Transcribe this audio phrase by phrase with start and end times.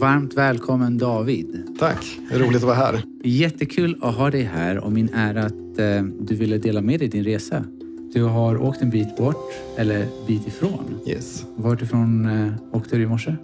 [0.00, 1.76] Varmt välkommen David.
[1.78, 3.02] Tack, roligt att vara här.
[3.24, 7.08] Jättekul att ha dig här och min ära att eh, du ville dela med dig
[7.08, 7.64] din resa.
[8.12, 11.00] Du har åkt en bit bort, eller bit ifrån.
[11.06, 11.44] Yes.
[11.56, 13.36] Vart ifrån eh, åkte du i morse?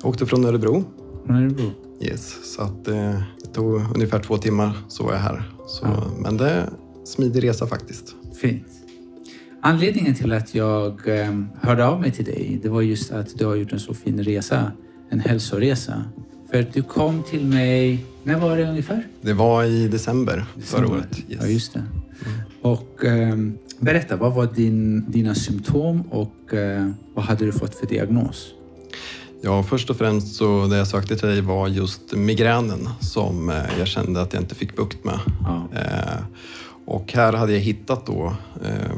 [0.00, 0.84] Jag åkte från Örebro.
[1.26, 1.70] Från Örebro?
[2.00, 5.42] Yes, så att, eh, det tog ungefär två timmar så var jag här.
[5.66, 6.04] Så, Ja.
[6.18, 8.14] Men det är en smidig resa faktiskt.
[8.40, 8.66] Fint.
[9.60, 13.46] Anledningen till att jag eh, hörde av mig till dig, det var just att du
[13.46, 14.72] har gjort en så fin resa.
[15.12, 16.04] En hälsoresa.
[16.50, 19.06] För att du kom till mig, när var det ungefär?
[19.20, 20.86] Det var i december, December.
[20.88, 21.18] förra året.
[21.28, 21.40] Yes.
[21.42, 21.82] Ja, just det.
[22.62, 27.86] Och ehm, berätta, vad var din, dina symptom och eh, vad hade du fått för
[27.86, 28.46] diagnos?
[29.42, 33.56] Ja, först och främst så det jag sökte till dig var just migränen som eh,
[33.78, 35.18] jag kände att jag inte fick bukt med.
[35.44, 35.68] Ja.
[35.74, 36.22] Eh,
[36.84, 38.96] och här hade jag hittat då eh,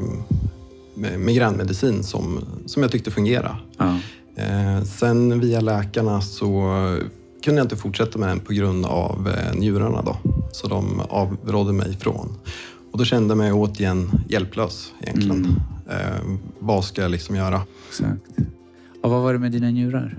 [0.95, 3.55] med- migränmedicin som, som jag tyckte fungerade.
[3.77, 3.99] Ja.
[4.35, 6.49] Eh, sen via läkarna så
[7.43, 10.17] kunde jag inte fortsätta med den på grund av eh, njurarna då.
[10.51, 12.37] Så de avrådde mig ifrån.
[12.91, 15.45] Och då kände jag mig återigen hjälplös egentligen.
[15.45, 15.55] Mm.
[15.89, 17.61] Eh, vad ska jag liksom göra?
[17.89, 18.21] Exakt.
[19.03, 20.17] Och vad var det med dina njurar?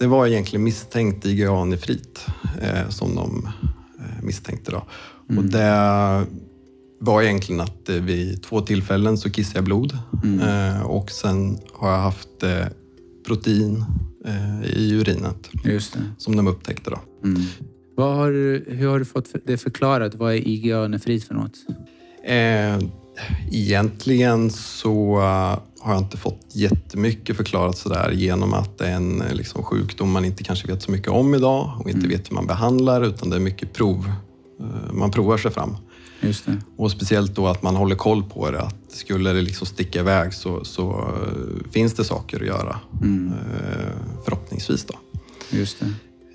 [0.00, 2.26] Det var egentligen misstänkt IgA-nefrit
[2.62, 3.48] eh, som de
[4.22, 4.82] misstänkte då.
[5.30, 5.44] Mm.
[5.44, 6.26] Och det
[6.98, 10.40] var egentligen att eh, vid två tillfällen så kissade jag blod Mm.
[10.40, 12.42] eh, och sen har jag haft
[13.30, 13.84] protein
[14.26, 15.50] eh, i urinet
[16.18, 16.90] som de upptäckte.
[16.90, 16.98] Då.
[17.28, 17.42] Mm.
[17.96, 18.30] Vad har,
[18.70, 20.14] hur har du fått det förklarat?
[20.14, 21.54] Vad är IgA-nefrit för något?
[22.24, 22.88] Eh,
[23.52, 29.22] egentligen så eh, har jag inte fått jättemycket förklarat sådär genom att det är en
[29.32, 32.10] liksom, sjukdom man inte kanske vet så mycket om idag och inte Mm.
[32.10, 34.12] vet hur man behandlar utan det är mycket prov.
[34.92, 35.76] Man provar sig fram.
[36.76, 38.60] Och speciellt då att man håller koll på det.
[38.60, 42.80] Att skulle det liksom sticka iväg så, så eh, finns det saker att göra.
[43.02, 43.28] Mm.
[43.32, 44.94] Eh, förhoppningsvis då.
[45.50, 45.86] Just det.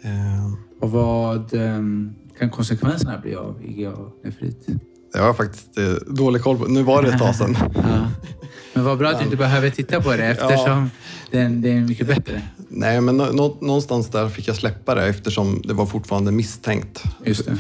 [0.10, 4.68] Eh, Och vad ehm, kan konsekvenserna bli av IgA-nefrit?
[5.16, 6.66] Det har jag faktiskt eh, dålig koll på.
[6.66, 7.58] Nu var det ett tag sedan.
[7.76, 8.08] Ja.
[8.74, 10.90] Men vad bra att du inte behöver titta på det eftersom
[11.32, 12.42] den, det är mycket bättre.
[12.70, 17.04] Nej, men nå- nå- någonstans där fick jag släppa det eftersom det var fortfarande misstänkt.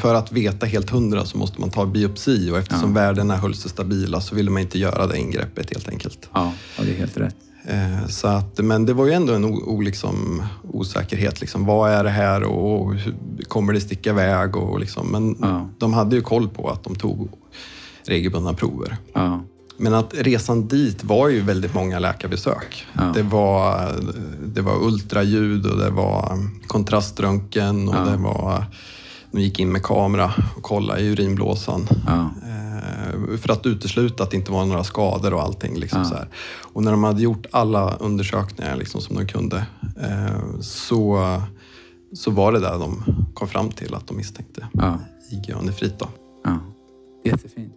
[0.01, 3.71] För att veta helt hundra så måste man ta biopsi och eftersom värdena höll sig
[3.71, 6.29] stabila så ville man inte göra det ingreppet helt enkelt.
[6.33, 7.35] Ja, och det är helt rätt.
[7.67, 11.41] Eh, Så att, men det var ju ändå en o, o, liksom, osäkerhet.
[11.41, 12.93] Liksom, vad är det här och, och
[13.47, 14.55] kommer det sticka iväg?
[14.55, 15.69] Och liksom, men Ja.
[15.77, 17.29] de hade ju koll på att de tog
[18.09, 18.97] regelbundna prover.
[19.13, 19.43] Ja.
[19.77, 22.85] Men att resan dit var ju väldigt många läkarbesök.
[22.93, 23.03] Ja.
[23.13, 23.91] Det, var,
[24.45, 27.99] det var ultraljud och det var kontraströntgen och Ja.
[28.05, 28.65] det var...
[29.31, 31.87] De gick in med kamera och kollade i urinblåsan.
[32.07, 32.29] Ja.
[32.43, 35.75] Eh, för att utesluta att det inte var några skador och allting.
[35.79, 36.27] Liksom så här.
[36.73, 39.65] Och när de hade gjort alla undersökningar liksom, som de kunde
[40.01, 41.41] eh, så,
[42.13, 44.99] så var det där de kom fram till att de misstänkte Ja.
[45.31, 45.99] IgA-nefrit.
[45.99, 46.07] då.
[46.43, 46.59] Ja,
[47.25, 47.73] jättefint.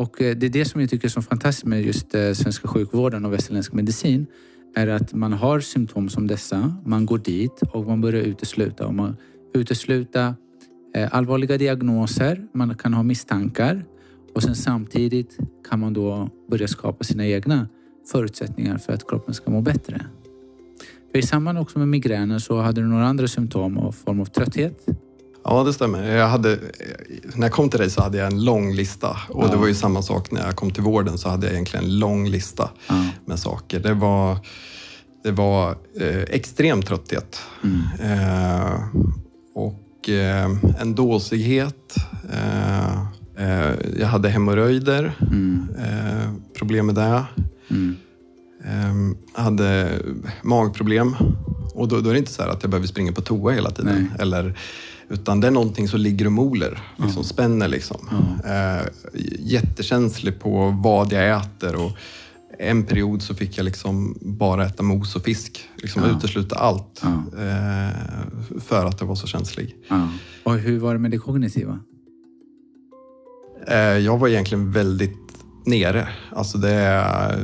[0.00, 2.68] Och eh, det är det som jag tycker är så fantastiskt med just eh, svenska
[2.68, 4.26] sjukvården och västerländsk medicin.
[4.76, 8.86] Är att man har symptom som dessa, man går dit och man börjar utesluta.
[8.86, 9.16] Och man
[9.54, 10.34] utesluta
[10.94, 13.84] eh, allvarliga diagnoser, man kan ha misstankar
[14.34, 15.38] och sen samtidigt
[15.68, 17.68] kan man då börja skapa sina egna
[18.12, 20.06] förutsättningar för att kroppen ska må bättre.
[21.12, 24.24] För I samband också med migränen så hade du några andra symptom och form av
[24.24, 24.86] trötthet.
[25.44, 26.16] Ja, det stämmer.
[26.16, 26.58] Jag hade,
[27.34, 29.16] när jag kom till dig så hade jag en lång lista.
[29.28, 29.48] Och Ja.
[29.50, 31.98] det var ju samma sak när jag kom till vården så hade jag egentligen en
[31.98, 33.06] lång lista Ja.
[33.24, 33.80] med saker.
[33.80, 34.38] Det var,
[35.24, 35.70] det var
[36.00, 37.40] eh, extrem trötthet.
[37.64, 37.80] Mm.
[38.12, 38.72] Eh,
[39.54, 41.94] och eh, en dåsighet.
[42.32, 43.00] Eh,
[43.36, 45.68] eh, jag hade hemorrojder, Mm.
[45.78, 47.24] eh, problem med det.
[47.70, 47.96] Mm.
[49.36, 49.98] Jag hade
[50.42, 51.16] magproblem.
[51.74, 53.70] Och då, då är det inte så här att jag behöver springa på toa hela
[53.70, 53.94] tiden.
[53.94, 54.20] Nej.
[54.20, 54.58] Eller,
[55.10, 57.68] utan det är någonting som ligger och moler, liksom spänner.
[57.68, 57.96] Liksom.
[58.44, 58.86] Eh,
[59.38, 61.76] jättekänslig på vad jag äter.
[61.76, 61.92] Och
[62.58, 65.60] en period så fick jag liksom bara äta mos och fisk.
[65.76, 66.16] Liksom Ja.
[66.16, 67.02] Utesluta allt.
[67.02, 67.08] Ja.
[67.42, 67.94] Eh,
[68.60, 69.76] för att jag var så känslig.
[69.88, 70.08] Ja.
[70.44, 71.78] Och hur var det med det kognitiva?
[73.68, 75.16] Eh, jag var egentligen väldigt
[75.66, 76.08] nere.
[76.32, 77.38] Alltså det är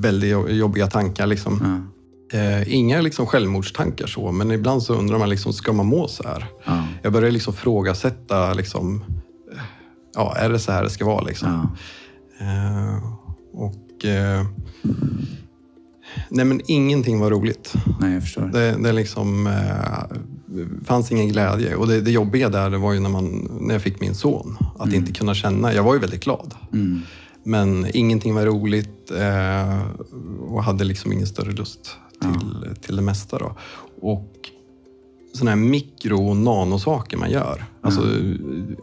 [0.00, 1.26] väldigt jo- jobbiga tankar.
[1.26, 1.60] Liksom.
[1.62, 1.97] Ja.
[2.32, 6.22] Eh, inga liksom självmordstankar så, men ibland så undrar man liksom, ska man må så
[6.22, 6.46] här?
[6.64, 6.84] Ja.
[7.02, 9.04] Jag börjar liksom frågasätta, liksom,
[9.52, 9.58] eh,
[10.14, 11.20] ja, är det så här det ska vara?
[11.24, 11.68] Liksom?
[12.38, 12.46] Ja.
[12.46, 13.02] Eh,
[13.52, 14.46] och eh,
[16.28, 17.74] Nej, men ingenting var roligt.
[18.00, 18.42] Nej, jag förstår.
[18.42, 20.18] Det, det liksom, eh,
[20.84, 21.74] fanns ingen glädje.
[21.74, 24.56] Och det, det jobbiga där det var ju när, man, när jag fick min son.
[24.78, 25.74] Att inte kunna känna.
[25.74, 26.54] Jag var ju väldigt glad.
[26.72, 27.00] Mm.
[27.42, 29.80] Men ingenting var roligt eh,
[30.40, 33.38] och hade liksom ingen större lust till, till det mesta.
[33.38, 33.56] Då.
[34.00, 34.32] Och
[35.34, 37.64] sådana här mikro och nanosaker man gör.
[37.82, 38.02] Alltså,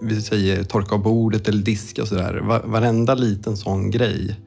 [0.02, 2.42] vi säger torka av bordet eller diska sådär.
[2.44, 4.40] Va- Varenda liten sån grej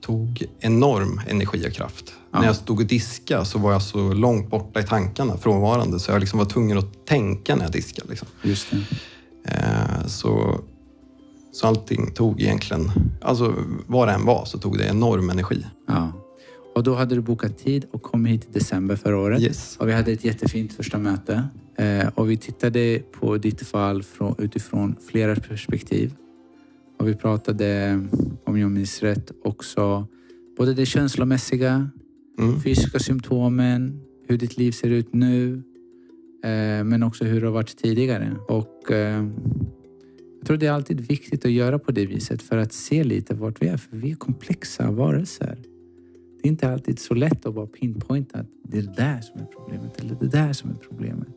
[0.00, 2.12] tog enorm energi och kraft.
[2.32, 2.38] Ja.
[2.40, 6.10] När jag stod och diska så var jag så långt borta i tankarna, frånvarande, så
[6.12, 8.08] jag liksom var tvungen att tänka när jag diskade.
[8.08, 8.28] Liksom.
[8.42, 8.66] Just.
[9.48, 10.60] Eh, så,
[11.52, 12.90] så allting tog egentligen,
[13.22, 13.54] alltså
[13.86, 15.66] vad det än var, så tog det enorm energi.
[15.88, 16.12] Ja.
[16.76, 19.42] Och då hade du bokat tid och kom hit i december förra året.
[19.42, 19.76] Yes.
[19.76, 21.48] Och vi hade ett jättefint första möte.
[21.76, 26.14] Eh, och vi tittade på ditt fall från, utifrån flera perspektiv.
[26.98, 28.00] Och vi pratade,
[28.44, 30.06] om jag minns rätt, också
[30.56, 31.90] både det känslomässiga,
[32.38, 32.60] Mm.
[32.60, 35.62] fysiska symptomen, hur ditt liv ser ut nu,
[36.44, 38.36] eh, men också hur det har varit tidigare.
[38.48, 39.24] Och eh,
[40.38, 43.34] jag tror det är alltid viktigt att göra på det viset för att se lite
[43.34, 45.58] vart vi är, för vi är komplexa varelser.
[46.46, 49.40] Det är inte alltid så lätt att bara pinpointa att det är det där som
[49.40, 51.28] är problemet eller det där som är problemet.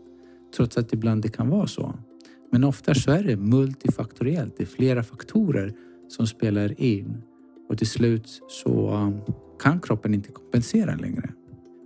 [0.55, 1.93] Trots att ibland det kan vara så.
[2.51, 4.53] Men ofta så är det multifaktoriellt.
[4.57, 5.73] Det är flera faktorer
[6.07, 7.17] som spelar in
[7.69, 9.21] och till slut så um,
[9.59, 11.29] kan kroppen inte kompensera längre.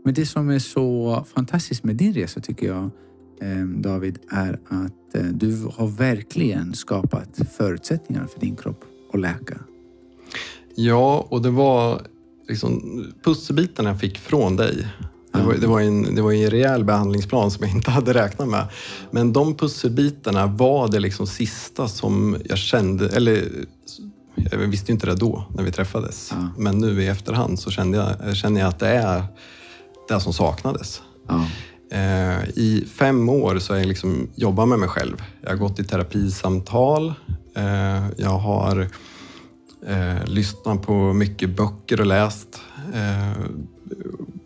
[0.06, 2.90] Men det som är så fantastiskt med din resa tycker jag
[3.42, 9.60] ehm, David är att eh, du har verkligen skapat förutsättningar för din kropp att läka.
[10.76, 12.02] Ja, och det var
[12.48, 14.88] liksom pusselbitarna jag fick från dig.
[15.34, 18.48] Det var, det, var en, det var en rejäl behandlingsplan som jag inte hade räknat
[18.48, 18.68] med.
[19.12, 23.44] Men de pusselbitarna var det liksom sista som jag kände, eller
[24.52, 26.32] jag visste ju inte det då när vi träffades.
[26.32, 26.48] Ja.
[26.58, 29.24] Men nu i efterhand så kände jag, känner jag att det är
[30.08, 31.02] det som saknades.
[31.28, 31.46] Ja.
[31.92, 35.24] Eh, I fem år så har jag liksom jobbat med mig själv.
[35.42, 37.14] Jag har gått i terapisamtal.
[37.56, 38.88] Eh, jag har
[39.88, 42.62] eh, lyssnat på mycket böcker och läst
[42.94, 43.44] eh,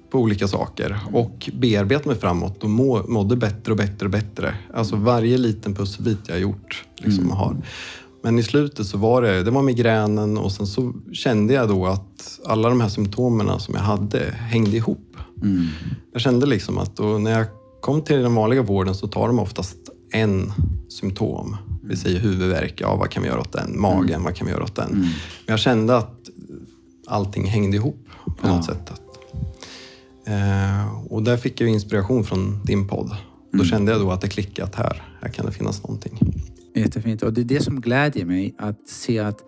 [0.10, 4.56] på olika saker och bearbetat mig framåt och må, mådde bättre och bättre och bättre.
[4.74, 7.38] Alltså varje liten pusselbit jag gjort liksom, Mm.
[7.38, 7.58] har.
[8.24, 11.86] Men i slutet så var det, det var migränen och sen så kände jag då
[11.86, 15.16] att alla de här symptomen som jag hade hängde ihop.
[15.44, 15.68] Mm.
[16.14, 17.46] Jag kände liksom att när jag
[17.82, 19.78] kom till den vanliga vården så tar de oftast
[20.12, 20.54] en
[20.90, 21.58] symptom.
[21.90, 23.82] Vi säger huvudvärk, ja vad kan vi göra åt den?
[23.82, 24.88] Magen, vad kan vi göra åt den?
[24.90, 25.00] Mm.
[25.02, 25.10] Men
[25.46, 26.30] jag kände att
[27.08, 28.56] allting hängde ihop på Ja.
[28.56, 28.92] något sätt.
[28.92, 29.02] Att,
[30.28, 33.10] eh, och där fick jag inspiration från din podd.
[33.52, 33.66] Då Mm.
[33.66, 35.04] kände jag då att det klickat här.
[35.22, 36.20] Här kan det finnas någonting.
[36.76, 37.24] Jättefint.
[37.24, 39.40] Och det är det som glädjer mig att se att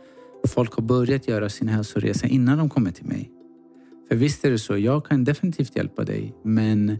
[0.47, 3.29] folk har börjat göra sin hälsoresa innan de kommer till mig.
[4.09, 6.97] För visst är det så, jag kan definitivt hjälpa dig, men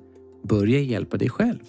[0.50, 1.60] börja hjälpa dig själv.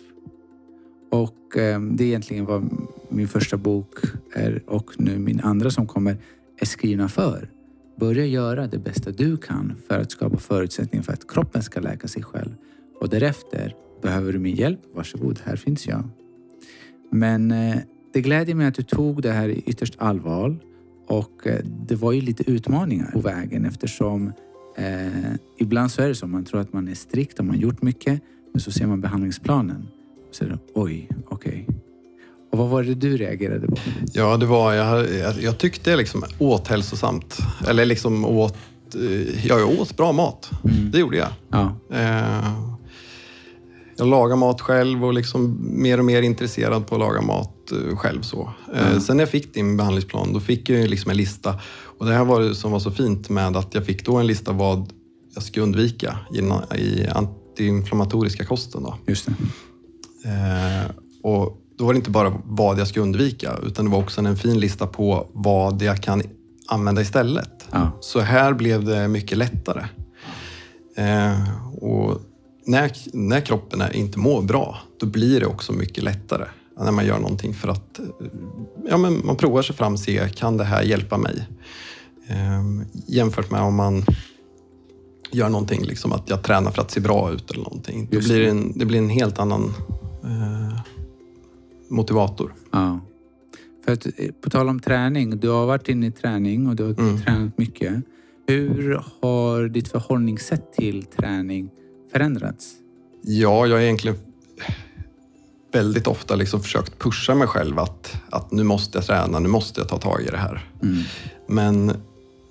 [1.10, 2.70] Och eh, det är egentligen vad
[3.08, 3.98] min första bok
[4.34, 6.16] är och nu min andra som kommer
[6.58, 7.48] är skrivna för.
[8.00, 12.08] Börja göra det bästa du kan för att skapa förutsättningar för att kroppen ska läka
[12.08, 12.54] sig själv.
[13.00, 14.80] Och därefter, behöver du min hjälp?
[14.94, 16.08] Varsågod, här finns jag.
[17.10, 17.76] Men eh,
[18.12, 20.56] det glädjer mig att du tog det här i ytterst allvar.
[21.06, 24.32] Och eh, det var ju lite utmaningar på vägen eftersom
[24.76, 26.26] eh, ibland så är det så.
[26.26, 28.22] Man tror att man är strikt och man har gjort mycket.
[28.52, 29.86] Men så ser man behandlingsplanen.
[30.30, 31.66] Så det, oj, okej.
[32.52, 33.76] Och vad var det du reagerade på?
[34.12, 35.06] Ja, det var, jag,
[35.42, 37.38] jag, tyckte liksom åt hälsosamt.
[37.68, 38.56] Eller liksom åt,
[38.94, 40.50] eh, ja, jag åt bra mat.
[40.64, 40.90] Mm.
[40.90, 41.28] Det gjorde jag.
[41.48, 42.70] Ja, Eh,
[43.96, 47.96] jag lagar mat själv och liksom mer och mer intresserad på att laga mat eh,
[47.96, 48.22] själv.
[48.22, 48.50] Så.
[48.74, 49.00] Ja.
[49.00, 51.60] Sen när jag fick din behandlingsplan, då fick jag liksom en lista.
[51.98, 54.26] Och det här var det som var så fint med att jag fick då en
[54.26, 54.92] lista vad
[55.34, 56.18] jag skulle undvika
[56.74, 58.82] i antiinflammatoriska kosten.
[58.82, 58.96] Då.
[59.06, 59.34] just det.
[60.24, 60.90] Eh,
[61.22, 64.36] och då var det inte bara vad jag skulle undvika, utan det var också en
[64.36, 66.22] fin lista på vad jag kan
[66.68, 67.68] använda istället.
[67.70, 69.84] Ja, Så här blev det mycket lättare.
[70.96, 72.20] Eh, och
[72.64, 76.44] när, när kroppen är, inte mår bra, då blir det också mycket lättare.
[76.80, 78.04] När man gör någonting för att eh,
[78.88, 81.48] ja, men man provar sig fram, se kan det här hjälpa mig?
[82.28, 84.04] Eh, jämfört med om man
[85.32, 88.08] gör någonting, liksom att jag tränar för att se bra ut eller någonting.
[88.10, 89.74] Då blir det, en, det blir en helt annan
[90.24, 90.80] eh,
[91.88, 92.54] motivator.
[92.70, 93.00] ja.
[93.84, 95.38] För att, eh, på tal om träning.
[95.40, 97.20] Du har varit inne i träning och du har Mm.
[97.20, 97.94] tränat mycket.
[98.46, 101.70] Hur har ditt förhållningssätt till träning
[102.12, 102.72] förändrats?
[103.22, 104.16] Ja, jag har egentligen
[105.72, 109.80] väldigt ofta liksom försökt pusha mig själv att, att nu måste jag träna, nu måste
[109.80, 110.68] jag ta tag i det här.
[110.82, 111.02] Mm.
[111.48, 111.92] Men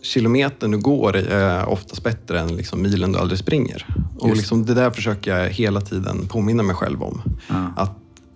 [0.01, 3.85] kilometern du går är oftast bättre än liksom milen du aldrig springer.
[4.19, 7.21] Och liksom det där försöker jag hela tiden påminna mig själv om.
[7.49, 7.91] Ja, Att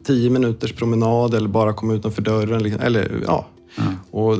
[0.05, 2.63] tio minuters promenad eller bara komma utanför dörren.
[2.63, 3.47] liksom- Eller, ja.
[3.77, 4.37] ja, Och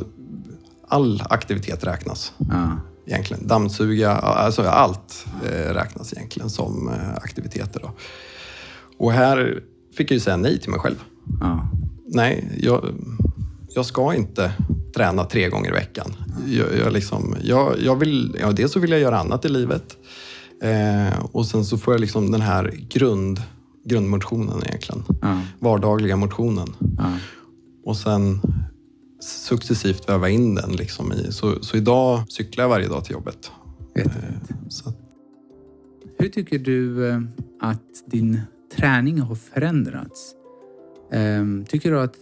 [0.88, 2.70] all aktivitet räknas ja.
[3.06, 3.46] egentligen.
[3.48, 7.80] Dammsuga, alltså allt eh, räknas egentligen som eh, aktiviteter.
[7.80, 7.90] Då.
[8.98, 9.62] Och här
[9.96, 10.96] fick jag ju säga nej till mig själv.
[12.06, 12.84] Nej, jag,
[13.74, 14.52] jag ska inte
[14.94, 16.16] träna tre gånger i veckan.
[16.46, 19.96] Jag, jag, liksom, jag, jag vill, ja, dels så vill jag göra annat i livet
[20.62, 23.42] eh, och sen så får jag liksom den här grund,
[23.84, 25.02] grundmotionen egentligen.
[25.22, 25.40] Ja.
[25.58, 26.68] Vardagliga motionen.
[26.98, 27.12] Ja.
[27.84, 28.40] Och sen
[29.20, 30.72] successivt väva in den.
[30.72, 33.50] Liksom i, så, så idag cyklar jag varje dag till jobbet.
[33.96, 34.50] Jättefint.
[34.68, 34.92] Så
[36.18, 37.20] Hur tycker du eh,
[37.60, 38.40] att din
[38.76, 40.34] träning har förändrats?
[41.12, 42.14] Ehm, Tycker du att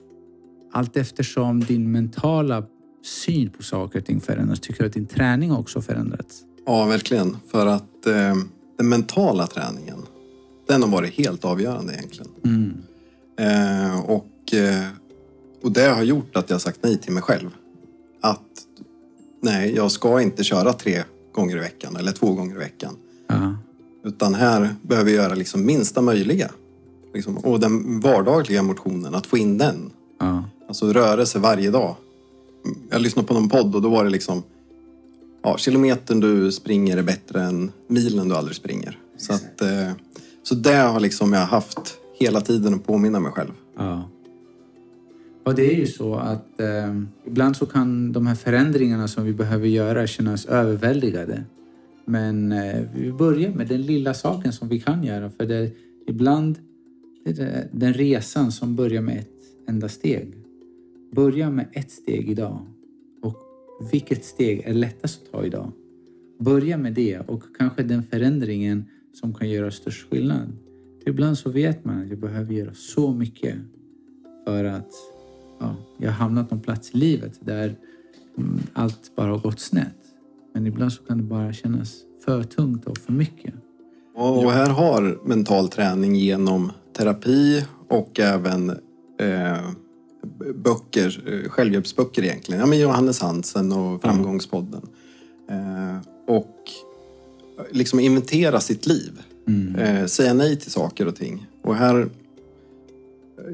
[0.72, 2.64] allt eftersom din mentala
[3.04, 6.44] syn på saker och ting förändras, tycker du att din träning också förändrats?
[6.66, 7.36] ja, verkligen.
[7.50, 8.34] För att eh,
[8.78, 9.98] den mentala träningen,
[10.68, 12.30] den har varit helt avgörande egentligen.
[12.44, 12.72] Mm.
[13.38, 14.86] Eh, och, eh,
[15.62, 17.50] och det har gjort att jag sagt nej till mig själv.
[18.20, 18.40] Att
[19.42, 21.02] nej, jag ska inte köra tre
[21.34, 22.96] gånger i veckan eller två gånger i veckan.
[23.28, 23.56] Ja.
[24.04, 26.50] Utan här behöver jag göra liksom minsta möjliga.
[27.14, 29.90] Liksom, och den vardagliga motionen, att få in den.
[30.20, 30.44] Ja.
[30.68, 31.96] Alltså rörelse varje dag.
[32.90, 34.42] Jag lyssnade på någon podd och då var det liksom
[35.42, 38.98] ja, kilometern du springer är bättre än milen du aldrig springer.
[39.16, 39.92] Så, att, eh,
[40.42, 43.50] så det har liksom jag haft hela tiden att påminna mig själv.
[43.76, 44.08] Ja.
[45.44, 49.32] Och det är ju så att eh, ibland så kan de här förändringarna som vi
[49.32, 51.44] behöver göra kännas överväldigade.
[52.04, 55.30] Men eh, vi börjar med den lilla saken som vi kan göra.
[55.30, 55.70] För det,
[56.06, 56.58] ibland
[57.24, 59.28] är det den resan som börjar med ett
[59.68, 60.41] enda steg.
[61.16, 62.66] Börja med ett steg idag.
[63.22, 63.36] Och
[63.92, 65.72] vilket steg är lättast att ta idag?
[66.38, 70.52] Börja med det och kanske den förändringen som kan göra störst skillnad.
[71.02, 73.54] För ibland så vet man att jag behöver göra så mycket
[74.44, 74.90] för att
[75.60, 77.76] ja, jag har hamnat på en plats i livet där
[78.38, 79.98] mm, allt bara har gått snett.
[80.54, 83.54] Men ibland så kan det bara kännas för tungt och för mycket.
[84.14, 88.70] Och här har mental träning genom terapi och även
[89.20, 89.70] eh,
[90.54, 92.60] böcker, eh, självhjälpsböcker egentligen.
[92.60, 94.82] Ja, men Johannes Hansen och Framgångspodden.
[95.50, 96.56] Eh, och
[97.70, 99.22] liksom inventera sitt liv.
[99.48, 99.76] Mm.
[99.76, 101.46] Eh, säga nej till saker och ting.
[101.62, 102.08] Och här,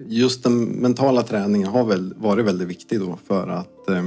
[0.07, 4.05] just den mentala träningen har väl varit väldigt viktig då för att eh,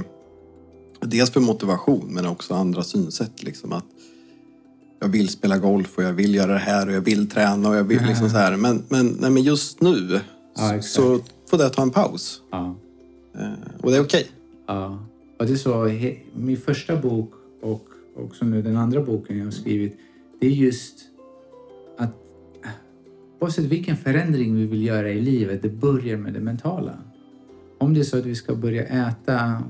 [1.02, 3.44] dels för motivation men också andra synsätt.
[3.44, 3.86] Liksom att
[5.00, 7.76] jag vill spela golf och jag vill göra det här och jag vill träna och
[7.76, 8.58] jag vill liksom så här.
[8.58, 10.20] Men, men, nej, men just nu
[10.56, 11.20] Ja, så
[11.52, 12.42] får det ta en paus.
[12.52, 12.76] Ja.
[13.36, 14.28] Eh, och det är okej.
[14.68, 15.06] Ja,
[15.40, 15.86] och det är så.
[15.88, 17.32] he- Min första bok
[17.62, 19.98] och också nu den andra boken jag har skrivit.
[20.40, 21.00] Det är just
[21.98, 22.14] att
[23.40, 26.98] oavsett vilken förändring vi vill göra i livet, det börjar med det mentala.
[27.78, 29.64] Om det är så att vi ska börja äta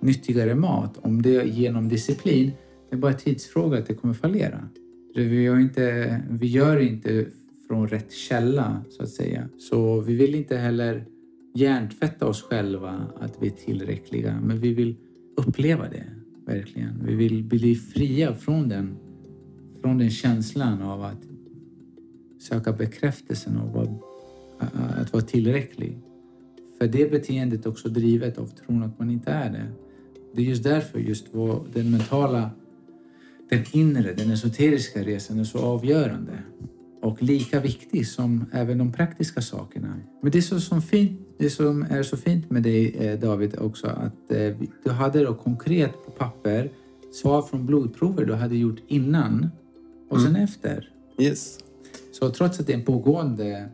[0.00, 2.50] nyttigare mat, om det är genom disciplin,
[2.90, 4.68] det är bara en tidsfråga att det kommer fallera.
[5.14, 7.26] Vi, inte, vi gör inte
[7.66, 9.48] från rätt källa, så att säga.
[9.58, 11.04] Så vi vill inte heller
[11.54, 14.96] hjärntvätta oss själva att vi är tillräckliga, men vi vill
[15.36, 16.06] uppleva det,
[16.46, 17.06] verkligen.
[17.06, 18.96] Vi vill bli fria från den,
[19.80, 21.22] från den känslan av att
[22.40, 23.98] söka bekräftelsen av
[24.96, 25.98] att vara tillräcklig.
[26.78, 29.66] För det beteendet är också drivet av tron att man inte är det.
[30.34, 32.50] Det är just därför just vår, den mentala,
[33.50, 36.32] den inre, den esoteriska resan är så avgörande
[37.02, 39.94] och lika viktig som även de praktiska sakerna.
[40.22, 43.86] Men det, så, som fint, det som är så fint med dig eh, David också
[43.86, 46.70] att eh, du hade då konkret på papper
[47.12, 49.48] svar från blodprover du hade gjort innan
[50.08, 50.90] och sen efter.
[51.18, 51.58] Yes.
[52.12, 53.68] Så trots att det är en pågående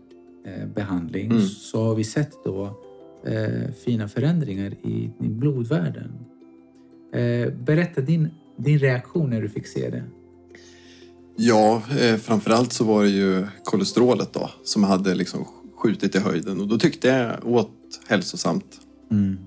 [0.45, 1.43] eh, behandling Mm.
[1.43, 2.79] så har vi sett då
[3.25, 6.13] eh, fina förändringar i, i blodvärden.
[7.13, 10.05] Eh, berätta din, din reaktion när du fick se det.
[11.41, 15.45] Ja, eh, framförallt så var det ju kolesterolet då som hade liksom
[15.77, 17.71] skjutit i höjden och då tyckte jag åt
[18.09, 18.81] hälsosamt.
[19.11, 19.39] Mm.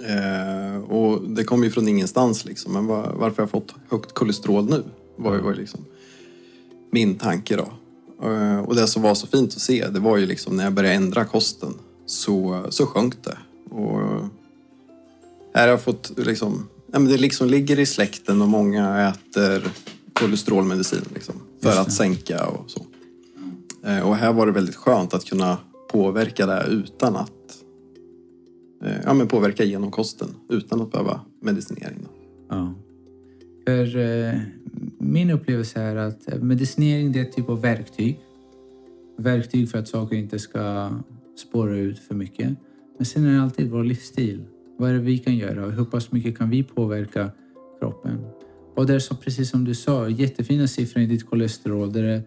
[0.00, 2.72] Eh, och det kom ju från ingenstans liksom.
[2.72, 4.82] Men var, varför har jag fått högt kolesterol nu?
[5.16, 5.80] Var, ju- var ju liksom
[6.92, 7.68] min tanke då.
[8.28, 10.72] Eh, och det som var så fint att se, det var ju liksom när jag
[10.72, 11.74] började ändra kosten
[12.06, 13.38] så, så sjönk det.
[13.74, 14.00] Och
[15.54, 19.72] här har jag fått liksom, ja, men det liksom ligger i släkten och många äter
[20.12, 22.86] kolesterolmedicin liksom, för att sänka och så.
[23.84, 25.58] Eh, och här var det väldigt skönt att kunna
[25.92, 27.62] påverka det utan att
[28.84, 32.06] eh, ja, men påverka genom kosten utan att behöva medicinering.
[32.48, 32.74] Ja.
[33.66, 34.40] För eh,
[34.98, 38.20] min upplevelse är att medicinering det är ett typ av verktyg.
[39.18, 40.90] Verktyg för att saker inte ska
[41.36, 42.56] spåra ut för mycket.
[42.98, 44.44] Men sen är det alltid vår livsstil.
[44.78, 47.30] Vad är det vi kan göra hur pass mycket kan vi påverka
[47.80, 48.18] kroppen?
[48.74, 52.22] Och det är så precis som du sa, jättefina siffror i ditt kolesterol där det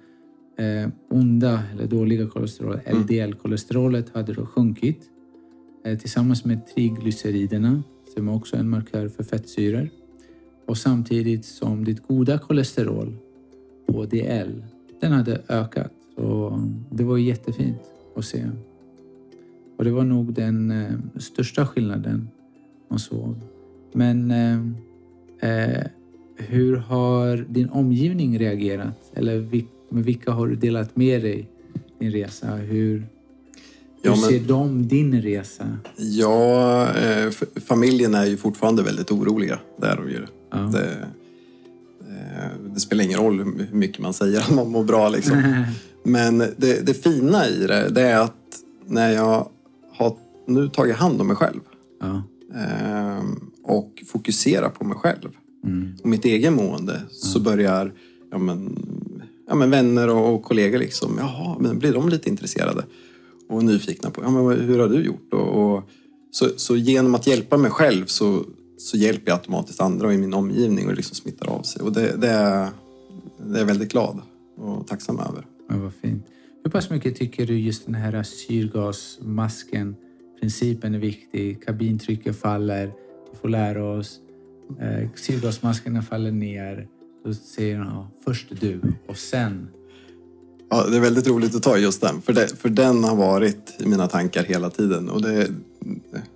[0.63, 5.09] eh, onda eller dåliga kolesterol, LDL-kolesterolet, hade då sjunkit
[5.85, 7.83] eh, tillsammans med triglyceriderna
[8.13, 9.89] som är också en markör för fettsyror.
[10.65, 13.17] Och samtidigt som ditt goda kolesterol,
[13.87, 14.63] HDL,
[15.01, 15.91] den hade ökat.
[16.15, 16.59] Så
[16.91, 17.81] det var jättefint
[18.15, 18.49] att se.
[19.77, 22.29] Och det var nog den eh, största skillnaden
[22.89, 23.35] man såg.
[23.93, 24.59] Men eh,
[25.49, 25.85] eh,
[26.37, 29.11] hur har din omgivning reagerat?
[29.13, 31.49] Eller med vilka har du delat med dig
[31.99, 32.55] din resa?
[32.55, 33.03] Hur, hur
[34.01, 35.77] Ja, men- ser de din resa?
[35.97, 37.31] Ja, eh,
[37.65, 39.59] familjen är ju fortfarande väldigt oroliga.
[39.81, 40.25] Det är de ju.
[40.51, 40.57] Ja.
[40.57, 41.07] Det,
[42.01, 45.09] eh, det spelar ingen roll hur mycket man säger att man mår bra.
[45.09, 45.63] Liksom.
[46.03, 49.47] Men det, det fina i det, det är att när jag
[49.91, 51.59] har nu tagit hand om mig själv
[52.01, 52.23] ja.
[52.55, 53.23] eh,
[53.63, 55.29] och fokuserar på mig själv
[55.65, 55.93] Mm.
[56.03, 57.93] och mitt egen mående så börjar
[58.31, 58.77] ja, men,
[59.47, 62.85] ja, men vänner och, och kollegor liksom, jaha, men blir de lite intresserade
[63.49, 65.33] och nyfikna på ja, men hur har du gjort?
[65.33, 65.83] Och, och,
[66.31, 68.43] så, så genom att hjälpa mig själv så,
[68.77, 71.81] så hjälper jag automatiskt andra i min omgivning och det liksom smittar av sig.
[71.81, 72.69] Och det, det, är,
[73.37, 74.21] det är jag väldigt glad
[74.57, 75.45] och tacksam över.
[75.69, 76.25] Men vad fint.
[76.63, 79.95] Hur pass mycket tycker du just den här syrgasmasken,
[80.39, 82.91] principen är viktig, kabintrycket faller,
[83.31, 84.19] vi får lära oss,
[84.81, 86.87] eh, syrgasmaskerna faller ner,
[87.25, 89.67] då säger han ja, först du och sen.
[90.69, 93.75] Ja, det är väldigt roligt att ta just den, för, det, för den har varit
[93.79, 95.09] i mina tankar hela tiden.
[95.09, 95.47] Och det,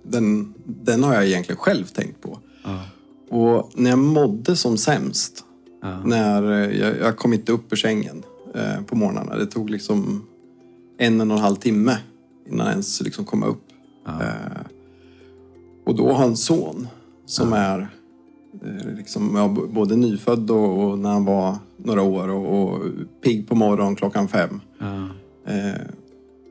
[0.02, 2.38] den, den har jag egentligen själv tänkt på.
[2.64, 2.84] Ja,
[3.28, 5.44] Och när jag mådde som sämst,
[5.82, 8.22] ja, när eh, jag, jag kom inte upp ur sängen
[8.54, 9.36] eh, på morgnarna.
[9.36, 10.26] Det tog liksom
[10.98, 11.98] en, en och en halv timme
[12.46, 13.64] innan jag ens liksom komma upp.
[14.06, 14.66] ja, Eh,
[15.86, 16.88] och då har en son
[17.26, 17.88] som är
[18.96, 22.80] liksom, ja, både nyfödd och, och när han var några år och, och
[23.22, 24.60] pigg på morgonen klockan fem.
[24.78, 25.08] ja,
[25.46, 25.80] Eh,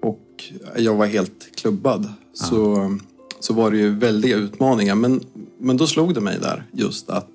[0.02, 0.44] och
[0.78, 2.14] jag var helt klubbad.
[2.34, 2.98] Så,
[3.40, 4.96] så var det ju väldiga utmaningar.
[4.96, 5.22] Men,
[5.58, 7.28] men då slog det mig där just att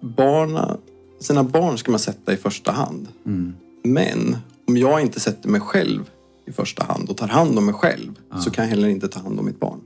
[0.00, 0.76] barna,
[1.20, 3.08] sina barn ska man sätta i första hand.
[3.26, 4.36] mm, Men
[4.68, 6.10] om jag inte sätter mig själv
[6.46, 9.20] i första hand och tar hand om mig själv så kan jag heller inte ta
[9.20, 9.80] hand om mitt barn.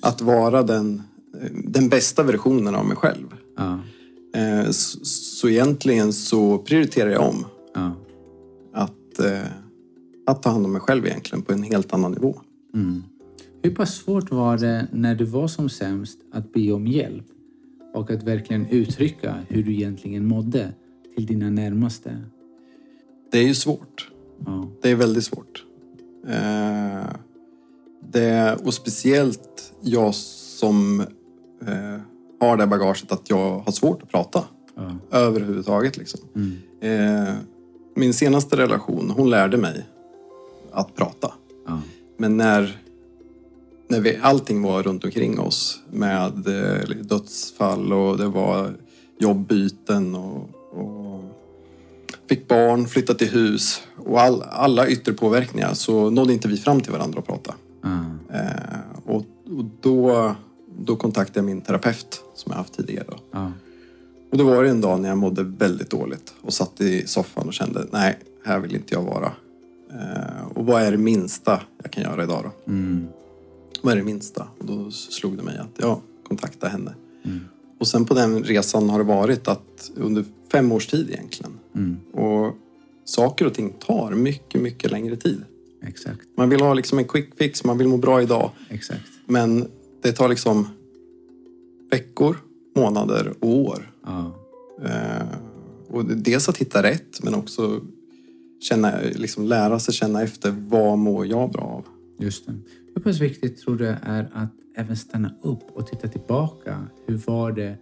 [0.00, 1.15] Att vara den, eh,
[1.64, 3.26] den bästa versionen av mig själv.
[3.56, 3.78] ja,
[4.34, 7.44] Eh, Så, så egentligen så prioriterar jag om
[7.74, 7.92] ja,
[8.72, 9.46] att, eh,
[10.26, 12.40] att ta hand om mig själv egentligen på en helt annan nivå.
[12.74, 13.02] mm.
[13.62, 17.24] Hur pass svårt var det när du var som sämst att be om hjälp
[17.94, 20.72] och att verkligen uttrycka hur du egentligen mådde
[21.14, 22.22] till dina närmaste?
[23.32, 24.10] Det är ju svårt.
[24.46, 25.64] Ja, Det är väldigt svårt.
[26.28, 27.06] Eh,
[28.12, 31.02] det, och speciellt jag som
[31.66, 32.00] eh,
[32.40, 35.96] har det bagaget att jag har svårt att prata ja, överhuvudtaget.
[35.96, 36.20] Liksom.
[36.34, 37.34] mm, Eh,
[37.94, 39.86] min senaste relation, hon lärde mig
[40.72, 41.32] att prata.
[41.66, 41.80] ja,
[42.16, 42.78] Men när,
[43.88, 48.74] när vi, allting var runt omkring oss med eh, dödsfall och det var
[49.18, 51.22] jobbbyten och, och
[52.28, 56.80] fick barn, flyttade till hus och all, alla yttre påverkningar så nådde inte vi fram
[56.80, 57.54] till varandra och prata.
[57.82, 60.34] ja, Eh, och och då,
[60.80, 63.06] då kontaktade jag min terapeut som jag haft tidigare.
[63.30, 63.52] ja,
[64.32, 67.46] Och då var det en dag när jag mådde väldigt dåligt och satt i soffan
[67.46, 69.32] och kände nej, här vill inte jag vara.
[69.90, 72.72] Eh, och vad är det minsta jag kan göra idag då?
[72.72, 73.06] mm,
[73.82, 74.48] Vad är det minsta?
[74.58, 76.94] Och då slog det mig att ja, kontakta henne.
[77.24, 77.40] Mm.
[77.78, 81.52] Och sen på den resan har det varit att under fem års tid egentligen.
[81.74, 82.56] mm, Och
[83.04, 85.44] saker och ting tar mycket, mycket längre tid.
[85.82, 88.50] exakt, Man vill ha liksom en quick fix, man vill må bra idag.
[88.68, 89.02] exakt.
[89.26, 89.68] Men
[90.06, 90.68] det tar liksom
[91.90, 92.36] veckor,
[92.76, 93.92] månader och år.
[94.04, 94.32] Ja,
[94.84, 95.26] Eh,
[95.88, 97.80] och dels att hitta rätt men också
[98.60, 101.84] känna, liksom lära sig känna efter vad mår jag bra av.
[102.18, 102.54] just det.
[102.94, 106.86] Hur pass viktigt tror du är att även stanna upp och titta tillbaka?
[107.06, 107.76] Hur var det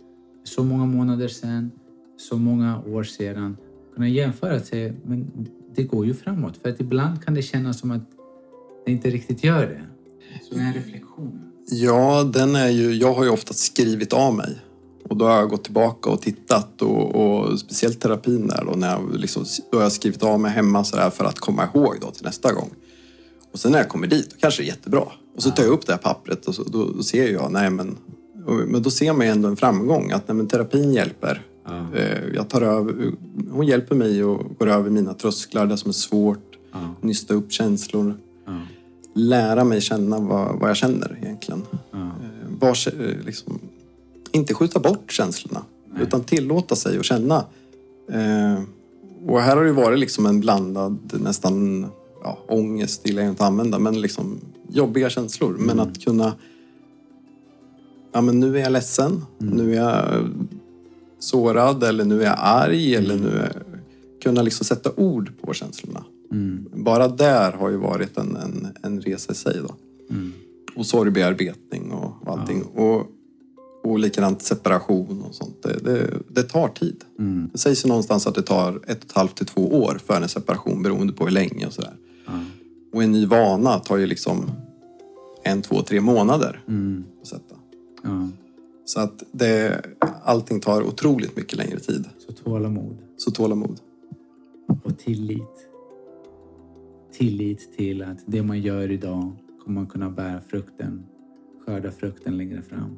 [0.45, 1.71] så många månader sedan,
[2.17, 3.57] så många år sedan?
[3.95, 6.57] Kunna jämföra och säga, men det går ju framåt.
[6.57, 8.11] För att ibland kan det kännas som att
[8.87, 9.83] det inte riktigt gör det.
[10.43, 11.44] Så den här reflektionen.
[11.67, 14.59] Ja, den är ju, jag har ju ofta skrivit av mig.
[15.09, 18.91] Och då har jag gått tillbaka och tittat och, och speciellt terapin där då, när
[18.91, 21.97] jag liksom, då har jag skrivit av mig hemma så där för att komma ihåg
[22.01, 22.71] då till nästa gång.
[23.53, 25.05] Och sen när jag kommer dit, då kanske det är jättebra.
[25.37, 27.71] Och så tar jag upp det här pappret och så, då, då ser jag, nej
[27.71, 27.97] men,
[28.47, 31.43] och, men då ser man ju ändå en framgång att nej, men, terapin hjälper.
[31.95, 33.13] Eh, Jag tar över,
[33.51, 37.53] hon hjälper mig och går över mina trösklar, det som är svårt, ja, nysta upp
[37.53, 38.15] känslor,
[39.15, 41.63] lära mig känna vad, vad jag känner egentligen.
[41.91, 43.59] ja, Eh, Var, eh, liksom,
[44.33, 45.63] inte skjuta bort känslorna,
[46.01, 47.45] utan tillåta sig att känna.
[48.11, 48.63] Eh,
[49.27, 51.87] och här har det varit liksom en blandad, nästan
[52.23, 55.51] ja, ångest gillar jag inte att använda, men liksom jobbiga känslor.
[55.51, 55.67] Mm.
[55.67, 56.33] Men att kunna...
[58.13, 59.25] Ja, men nu är jag ledsen.
[59.41, 59.55] Mm.
[59.55, 60.29] Nu är jag
[61.19, 63.63] sårad eller nu är jag arg eller nu är,
[64.23, 66.05] kunna liksom sätta ord på känslorna.
[66.35, 66.85] Mm.
[66.85, 69.61] Bara där har ju varit en, en, en resa i sig.
[69.69, 69.75] Då.
[70.15, 70.33] Mm.
[70.77, 72.65] Och sorgbearbetning och allting.
[72.75, 72.83] Ja.
[72.83, 73.07] Och,
[73.85, 75.63] och likadant separation och sånt.
[75.63, 77.05] Det, det, det tar tid.
[77.19, 77.51] Mm.
[77.53, 80.21] Det sägs ju någonstans att det tar ett och ett halvt till två år för
[80.23, 81.97] en separation beroende på hur länge och sådär.
[82.27, 82.33] Ja.
[82.93, 84.51] Och en ny vana tar ju liksom
[85.45, 87.05] en, två, tre månader mm.
[87.23, 87.55] att sätta.
[88.03, 88.29] Ja.
[88.85, 89.85] Så att det,
[90.25, 92.05] allting tar otroligt mycket längre tid.
[92.27, 92.99] Så tålamod.
[93.17, 93.81] Så tålamod.
[94.85, 95.69] Och tillit.
[97.19, 101.07] Tillit till att det man gör idag kommer man kunna bära frukten,
[101.67, 102.97] skörda frukten längre fram.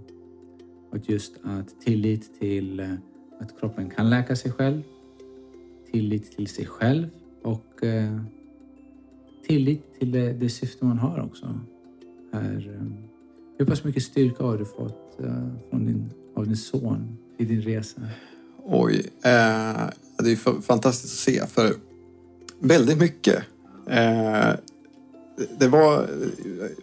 [0.91, 2.93] Och just att tillit till eh,
[3.41, 4.83] att kroppen kan läka sig själv,
[5.93, 7.09] tillit till sig själv
[7.43, 8.21] och eh,
[9.47, 11.61] tillit till det, det syfte man har också.
[12.33, 12.87] Här, eh,
[13.59, 17.63] hur pass mycket styrka har du fått eh, från din, av din son i din
[17.63, 18.01] resa?
[18.65, 21.73] Oj, eh, det är fantastiskt att se för
[22.61, 23.43] väldigt mycket.
[23.87, 24.55] Eh,
[25.59, 26.09] det var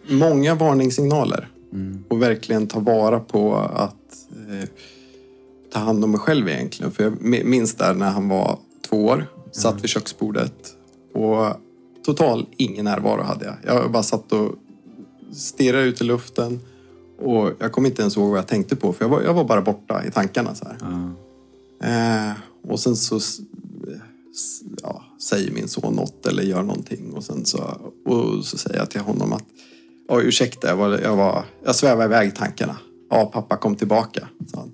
[0.08, 2.04] många varningssignaler mm.
[2.08, 3.96] och verkligen ta vara på att
[4.48, 4.68] eh,
[5.72, 6.92] ta hand om mig själv egentligen.
[6.92, 9.82] För jag minns där när han var två år, satt mm.
[9.82, 10.76] vid köksbordet
[11.12, 11.46] och
[12.04, 13.56] total ingen närvaro hade jag.
[13.62, 14.54] Jag bara satt och
[15.32, 16.60] stirrade ut i luften
[17.18, 19.44] och jag kommer inte ens ihåg vad jag tänkte på för jag var, jag var
[19.44, 20.54] bara borta i tankarna.
[20.54, 21.14] Så mm.
[21.82, 22.36] eh,
[22.68, 23.20] och sen så
[24.82, 27.58] ja, säger min son något eller gör någonting och sen så,
[28.04, 29.44] och så säger jag till honom att
[30.22, 32.76] ursäkta, jag, var, jag, var, jag svävade iväg i tankarna.
[33.10, 34.28] Ja, pappa kom tillbaka.
[34.46, 34.68] Så,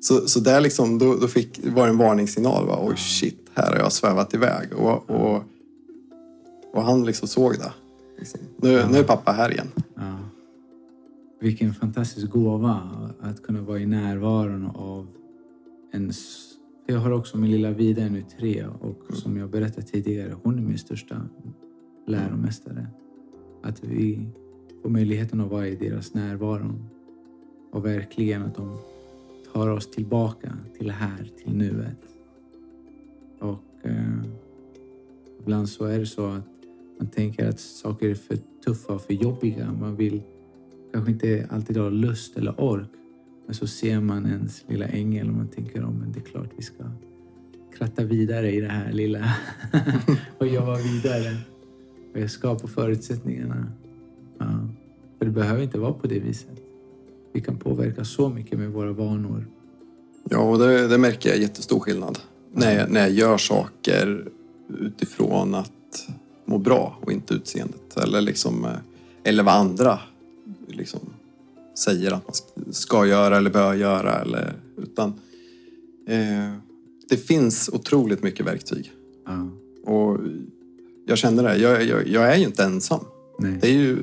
[0.00, 2.66] så, så där liksom, då, då fick, var det en varningssignal.
[2.66, 2.78] Va?
[2.82, 4.72] Oj shit, här har jag svävat iväg.
[4.72, 5.42] Och, och,
[6.72, 7.72] och han liksom såg det.
[8.18, 8.40] Liksom.
[8.56, 8.88] Nu, ja.
[8.88, 9.72] nu är pappa här igen.
[9.94, 10.18] Ja.
[11.40, 12.80] Vilken fantastisk gåva
[13.20, 15.06] att kunna vara i närvaron av
[15.92, 16.12] en...
[16.90, 19.12] Jag har också min lilla Vida nu tre och mm.
[19.12, 21.28] som jag berättade tidigare, hon är min största
[22.06, 22.86] läromästare.
[23.62, 24.28] Att vi
[24.82, 26.74] får möjligheten att vara i deras närvaro
[27.72, 28.78] och verkligen att de
[29.52, 31.98] tar oss tillbaka till här, till nuet.
[33.38, 34.22] Och eh,
[35.40, 36.48] ibland så är det så att
[36.98, 39.72] man tänker att saker är för tuffa och för jobbiga.
[39.72, 40.22] Man vill
[40.92, 42.97] kanske inte alltid ha lust eller ork.
[43.48, 46.50] Men så ser man ens lilla ängel och man tänker om men det är klart
[46.56, 46.84] vi ska
[47.78, 49.34] kratta vidare i det här lilla
[50.38, 51.36] och jobba vidare.
[52.14, 53.72] Och jag skapar förutsättningarna.
[54.38, 54.68] Ja.
[55.18, 56.60] För det behöver inte vara på det viset.
[57.32, 59.46] Vi kan påverka så mycket med våra vanor.
[60.30, 62.18] Ja, och det, det märker jag jättestor skillnad.
[62.52, 64.28] När jag, när jag gör saker
[64.78, 66.08] utifrån att
[66.44, 67.96] må bra och inte utseendet.
[67.96, 68.70] Eller, liksom, eh,
[69.24, 69.98] eller vad andra
[70.66, 71.00] liksom,
[71.78, 74.20] säger att man ska göra eller bör göra.
[74.20, 75.08] Eller, utan,
[76.08, 76.52] eh,
[77.08, 78.92] det finns otroligt mycket verktyg.
[79.26, 79.50] Ja.
[79.92, 80.18] Och
[81.06, 81.56] jag känner det.
[81.56, 83.00] Jag, jag, jag är ju inte ensam.
[83.38, 83.58] Nej.
[83.60, 83.98] Det är ju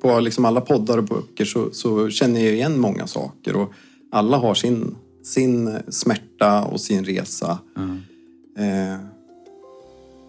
[0.00, 3.72] på liksom alla poddar och böcker så, så, känner jag igen många saker och
[4.10, 7.58] alla har sin, sin smärta och sin resa.
[7.76, 8.00] Mm.
[8.58, 9.00] Eh,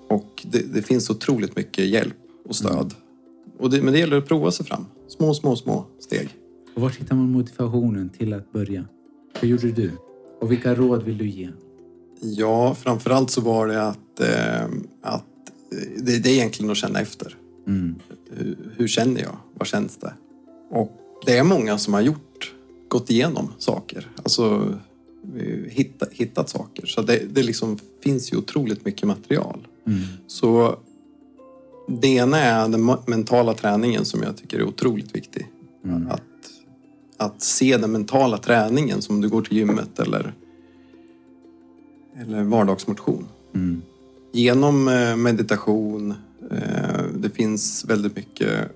[0.07, 2.73] och det, det, finns otroligt mycket hjälp och stöd.
[2.73, 2.91] Mm.
[3.59, 4.85] Och det, men det gäller att prova sig fram.
[5.07, 6.29] Små, små, små steg.
[6.75, 8.85] Och var hittar man motivationen till att börja?
[9.39, 9.91] Hur gjorde du?
[10.39, 11.49] Och vilka råd vill du ge?
[12.21, 14.65] Ja, framförallt så var det att, eh,
[15.01, 15.25] att
[15.97, 17.37] det, det är egentligen att känna efter.
[17.67, 17.95] Mm.
[18.29, 19.37] Hur, hur, känner jag?
[19.53, 20.13] Vad känns det?
[20.69, 20.91] Och
[21.25, 22.53] det är många som har gjort,
[22.87, 24.09] gått igenom saker.
[24.23, 24.73] Alltså
[25.67, 26.85] hitta, hittat saker.
[26.85, 29.67] Så det, det liksom finns ju otroligt mycket material.
[29.87, 29.99] Mm.
[30.27, 30.79] Så
[31.87, 35.47] det ena är den mentala träningen som jag tycker är otroligt viktig.
[35.85, 36.07] Mm.
[36.07, 36.21] Att,
[37.23, 40.33] att se den mentala träningen som du går till gymmet eller,
[42.17, 43.27] eller vardagsmotion.
[43.53, 43.81] Mm.
[44.31, 46.13] Genom eh, meditation,
[46.51, 48.71] Eh, det finns väldigt mycket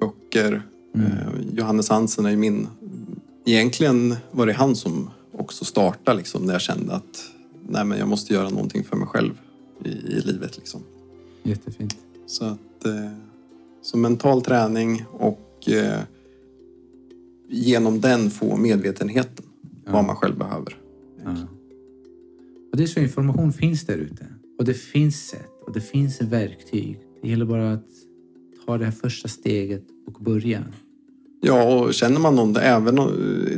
[0.00, 0.62] böcker.
[0.94, 1.12] Mm.
[1.12, 2.68] Eh, Johannes Hansen är min...
[3.44, 7.30] Egentligen var det han som också startade liksom, när jag kände att
[7.68, 9.40] nej, men jag måste göra någonting för mig själv
[9.84, 10.56] i, i livet.
[10.56, 10.80] Liksom.
[11.42, 11.96] Jättefint.
[12.26, 12.86] Så, att,
[13.82, 15.68] så mental träning och
[17.48, 19.44] genom den få medvetenheten
[19.84, 19.92] ja.
[19.92, 20.76] vad man själv behöver.
[21.24, 21.36] Ja.
[22.70, 24.26] Och det är så information finns där ute.
[24.58, 27.00] Och det finns sätt och det finns verktyg.
[27.22, 27.86] Det gäller bara att
[28.66, 30.64] ta det här första steget och börja.
[31.40, 32.96] Ja, och känner man någon, även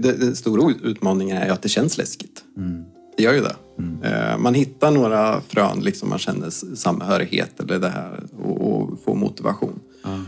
[0.03, 2.45] den stora utmaningen är ju att det känns läskigt.
[2.57, 2.85] Mm.
[3.17, 3.57] Det gör ju det.
[3.79, 4.03] Mm.
[4.03, 9.01] Eh, man, hit, hitta några frön liksom man känner samhörighet eller det här och, och
[9.05, 9.81] få motivation.
[10.03, 10.21] Ja.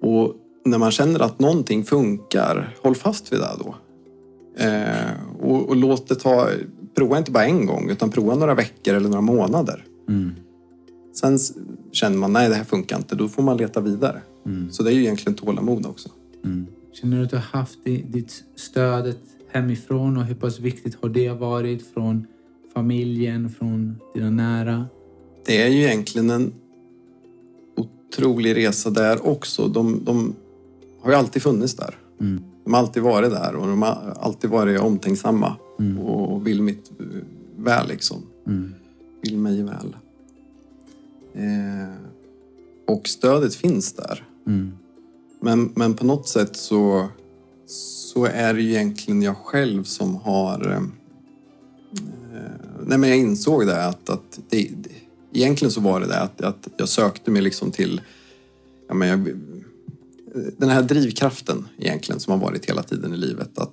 [0.00, 0.34] Och
[0.66, 3.74] när man känner att någonting funkar, håll fast vid det då.
[4.58, 6.48] Eh, och, och låt det ta,
[6.94, 9.84] prova inte bara en gång utan prova några veckor eller några månader.
[10.08, 10.30] Mm.
[11.20, 11.38] Sen
[11.92, 14.20] känner man, nej det här funkar inte, då får man leta vidare.
[14.46, 14.70] Mm.
[14.70, 16.08] Så det är ju egentligen tålamod också.
[16.44, 16.66] Mm.
[16.92, 19.18] Känner du att du har haft ditt stödet
[19.52, 22.26] hemifrån och hur pass viktigt har det varit från
[22.74, 24.86] familjen, från dina nära?
[25.46, 26.52] Det är ju egentligen en
[27.76, 29.68] otrolig resa där också.
[29.68, 30.34] De, de
[31.06, 31.98] har ju alltid funnits där.
[32.20, 32.42] Mm.
[32.64, 35.98] De har alltid varit där och de har alltid varit omtänksamma Mm.
[35.98, 37.06] och vill mitt eh,
[37.56, 38.22] väl liksom.
[38.46, 38.74] Mm.
[39.22, 39.96] Vill mig väl.
[41.34, 41.94] Eh,
[42.86, 44.28] och stödet finns där.
[44.46, 44.72] Mm.
[45.40, 47.08] Men, men på något sätt så,
[47.66, 50.72] så är det ju egentligen jag själv som har...
[50.72, 50.82] Eh,
[52.86, 54.90] nej men jag insåg det att, att det, det,
[55.32, 58.00] egentligen så var det det att, att jag sökte mig liksom till...
[58.88, 59.40] Ja, men jag,
[60.56, 63.58] den här drivkraften egentligen som har varit hela tiden i livet.
[63.58, 63.72] Att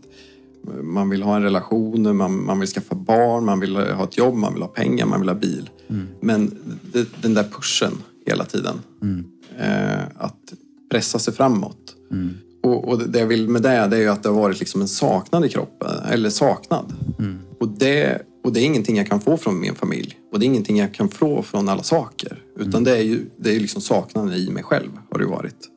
[0.84, 4.36] man vill ha en relation, man, man vill skaffa barn, man vill ha ett jobb,
[4.36, 5.70] man vill ha pengar, man vill ha bil.
[5.88, 6.08] Mm.
[6.22, 6.58] Men
[6.94, 7.94] det, den där pushen
[8.26, 8.76] hela tiden.
[9.02, 9.26] Mm.
[9.60, 10.54] Eh, att
[10.92, 11.96] pressa sig framåt.
[12.12, 12.34] Mm.
[12.64, 14.82] Och, och det jag vill med det, det är ju att det har varit liksom
[14.82, 15.90] en saknad i kroppen.
[16.12, 16.94] Eller saknad.
[17.20, 17.40] Mm.
[17.60, 20.20] Och det, och det är ingenting jag kan få från min familj.
[20.32, 22.44] Och det är ingenting jag kan få från alla saker.
[22.60, 25.70] Utan det är ju det är liksom saknaden i mig själv har det varit.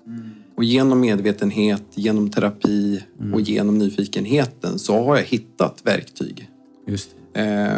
[0.56, 6.50] Och genom medvetenhet, genom terapi och genom nyfikenheten så har jag hittat verktyg.
[6.86, 7.10] Just.
[7.34, 7.68] Eh,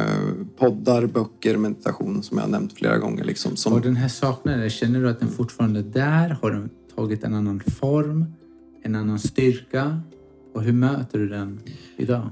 [0.59, 3.25] poddar, böcker, meditation som jag har nämnt flera gånger.
[3.25, 6.39] Liksom, som, Och den här saknaden, känner du att den fortfarande är där?
[6.43, 8.25] Har den tagit en annan form?
[8.83, 10.01] En annan styrka?
[10.55, 11.61] Och hur möter du den
[11.97, 12.31] idag?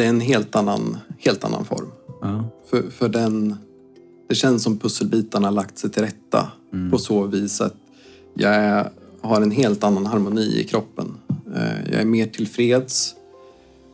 [0.00, 1.88] det är en helt annan, helt annan form.
[2.22, 2.44] Ja.
[2.70, 3.56] För, för den,
[4.28, 6.52] det känns som pusselbitarna lagt sig till rätta
[6.90, 7.76] på så vis att
[8.34, 11.14] jag är, har en helt annan harmoni i kroppen.
[11.56, 13.14] Eh, Jag är mer tillfreds.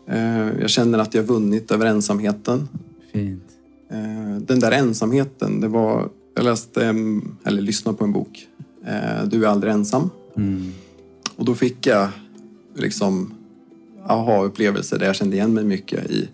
[0.08, 2.68] Eh, Jag känner att jag har vunnit över ensamheten.
[3.12, 3.42] Fint.
[3.90, 6.08] Eh, Den där ensamheten, det var...
[6.34, 8.46] Jag läste, en- eller lyssnade på en bok.
[9.26, 10.10] Du är aldrig ensam.
[10.36, 10.72] Mm.
[11.36, 12.08] Och då fick jag
[12.74, 13.34] liksom
[14.06, 16.28] aha-upplevelser där jag kände igen mig mycket i.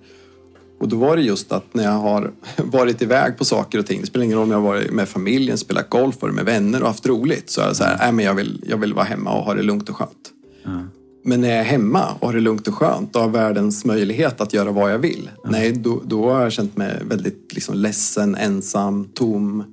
[0.83, 4.01] Och då var det just att när jag har varit iväg på saker och ting,
[4.01, 6.81] det spelar ingen roll om jag har varit med familjen, spelat golf, varit med vänner
[6.81, 9.05] och haft roligt, så är jag så här, nej men jag vill, jag vill vara
[9.05, 10.31] hemma och ha det lugnt och skönt.
[10.65, 10.83] Ja.
[11.25, 14.41] Men när jag är hemma och har det lugnt och skönt och har världens möjlighet
[14.41, 18.35] att göra vad jag vill, nej då, då har jag känt mig väldigt liksom ledsen,
[18.35, 19.65] ensam, tom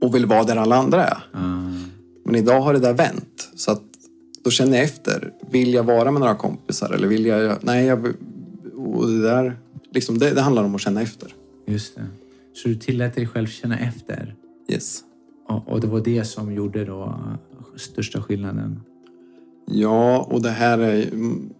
[0.00, 1.18] och vill vara där alla andra är.
[1.32, 1.38] Ja.
[2.24, 3.48] Men idag har det där vänt.
[3.56, 3.82] Så att
[4.44, 5.32] då känner jag efter.
[5.50, 7.56] Vill jag vara med några kompisar eller vill jag...
[7.60, 8.06] Nej, jag...
[8.76, 9.56] Och det där...
[9.96, 11.34] Liksom, det, det handlar om att känna efter.
[11.66, 12.06] Just det.
[12.54, 14.34] Så du tillät dig själv känna efter?
[14.68, 15.00] Yes.
[15.48, 17.20] Och, och det var det som gjorde då
[17.76, 18.80] största skillnaden?
[19.66, 21.10] Ja, och det här är,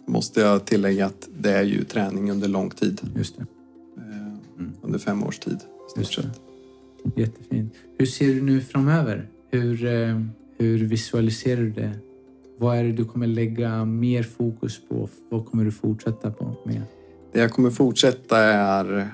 [0.05, 3.01] måste jag tillägga att det är ju träning under lång tid.
[3.15, 3.45] Just det.
[3.97, 5.57] Eh, Under fem års tid
[5.97, 6.29] Just det.
[7.21, 7.73] Jättefint.
[7.97, 9.27] Hur ser du nu framöver?
[9.51, 10.21] Hur, eh,
[10.57, 11.91] hur visualiserar du det?
[12.57, 15.09] Vad är det du kommer lägga mer fokus på?
[15.29, 16.81] Vad kommer du fortsätta på med?
[17.31, 19.09] Det jag kommer fortsätta är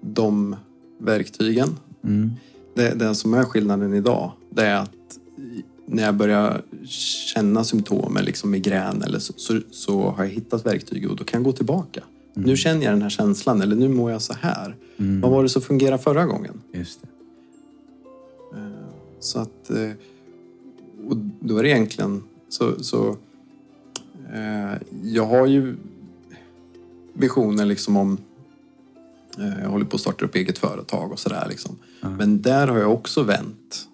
[0.00, 0.56] de
[0.98, 1.68] verktygen.
[2.04, 2.30] Mm.
[2.74, 4.90] Det, det som är skillnaden idag, det är att
[5.86, 6.62] när jag börjar
[7.34, 11.38] känna symptom, liksom migrän, eller så, så, så har jag hittat verktyg och då kan
[11.40, 12.02] jag gå tillbaka.
[12.34, 14.76] Nu känner jag den här känslan, eller nu mår jag så här.
[14.96, 15.20] Mm.
[15.20, 16.60] Vad var det som fungerade förra gången?
[16.72, 17.08] Just det.
[18.58, 18.72] Eh,
[19.20, 19.70] Så att...
[19.70, 19.90] eh,
[21.08, 22.84] Och då är det egentligen så...
[22.84, 23.16] så
[24.34, 25.76] eh, jag har ju
[27.18, 28.18] visioner liksom om...
[29.38, 31.76] eh, Jag håller på att starta upp eget företag och sådär liksom.
[32.00, 32.08] Ja.
[32.10, 33.88] Men där har jag också vänt.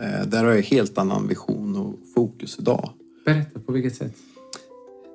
[0.00, 2.90] Eh, Där har jag helt annan vision och fokus idag.
[3.24, 4.16] Berätta, på vilket sätt?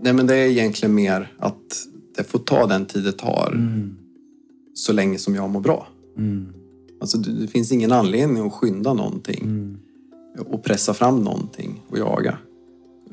[0.02, 3.98] Nej men det är egentligen mer att det får ta den tid det tar Mm.
[4.74, 5.88] så länge som jag mår bra.
[6.18, 6.54] Mm.
[7.02, 9.42] Alltså det det finns ingen anledning att skynda någonting.
[9.44, 9.78] Mm.
[10.50, 12.38] och pressa fram någonting och jaga.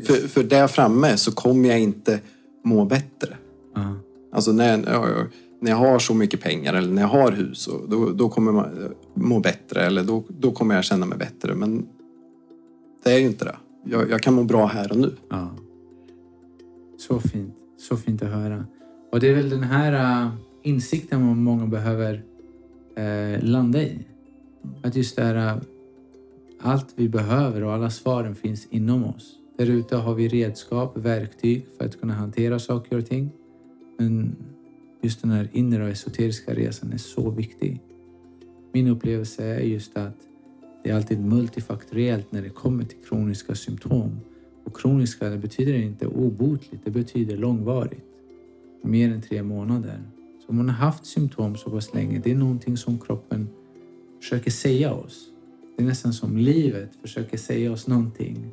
[0.03, 2.21] För, för där framme så kommer jag inte
[2.65, 3.37] må bättre.
[3.77, 3.95] Mm.
[4.33, 4.77] Alltså när,
[5.61, 8.53] när jag har så mycket pengar eller när jag har hus, och då, då kommer
[8.53, 11.55] man eh, må bättre eller då, då kommer jag känna mig bättre.
[11.55, 11.87] Men
[13.05, 13.57] det är ju inte det.
[13.85, 15.13] Jag, jag kan må bra här och nu.
[15.31, 15.51] Ja.
[16.99, 17.55] Så fint.
[17.79, 18.65] Så fint att höra.
[19.13, 20.31] Och det är väl den här eh,
[20.63, 22.23] insikten som många behöver
[22.97, 23.99] äh, landa i.
[24.83, 25.61] Att just det här,
[26.61, 29.35] allt vi behöver och alla svaren finns inom oss.
[29.59, 33.31] Där ute har vi redskap, verktyg för att kunna hantera saker och ting.
[33.99, 34.37] Men
[35.03, 37.81] just den här inre och esoteriska resan är så viktig.
[38.73, 40.17] Min upplevelse är just att
[40.85, 44.21] det är alltid multifaktoriellt när det kommer till kroniska symptom.
[44.65, 48.05] Och kroniska det betyder inte obotligt, det betyder långvarigt.
[48.83, 50.03] Mer än tre månader.
[50.41, 53.49] Så om man har haft symptom så pass länge, det är någonting som kroppen
[54.21, 55.29] försöker säga oss.
[55.77, 58.51] Det är nästan som livet försöker säga oss någonting.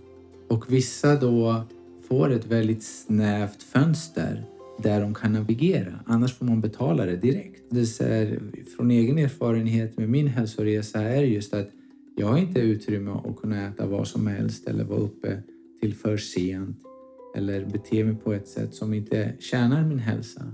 [0.48, 1.64] Och vissa då
[2.08, 4.44] får ett väldigt snävt fönster
[4.84, 6.00] där de kan navigera.
[6.06, 7.64] Annars får man betala det direkt.
[7.70, 8.40] Det är
[8.76, 11.70] från egen erfarenhet med min hälsoresa är just att
[12.16, 15.42] jag har inte utrymme att kunna äta vad som helst eller vara uppe
[15.82, 16.78] till för sent
[17.36, 20.52] eller bete mig på ett sätt som inte tjänar min hälsa.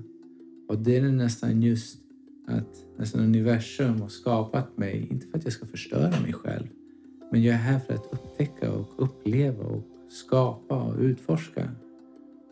[0.69, 1.99] Och det är nästan just
[2.47, 6.67] att nästan universum har skapat mig, inte för att jag ska förstöra mig själv,
[7.31, 11.71] men jag är här för att upptäcka och uppleva och skapa och utforska.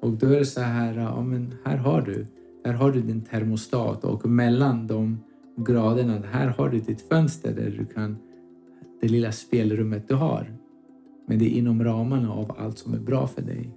[0.05, 2.27] Och då är det så här, ja men här har du,
[2.65, 5.19] här har du din termostat och mellan de
[5.57, 8.17] graderna, här har du ditt fönster där du kan,
[9.01, 10.53] det lilla spelrummet du har.
[11.27, 13.69] Men det är inom ramarna av allt som är bra för dig.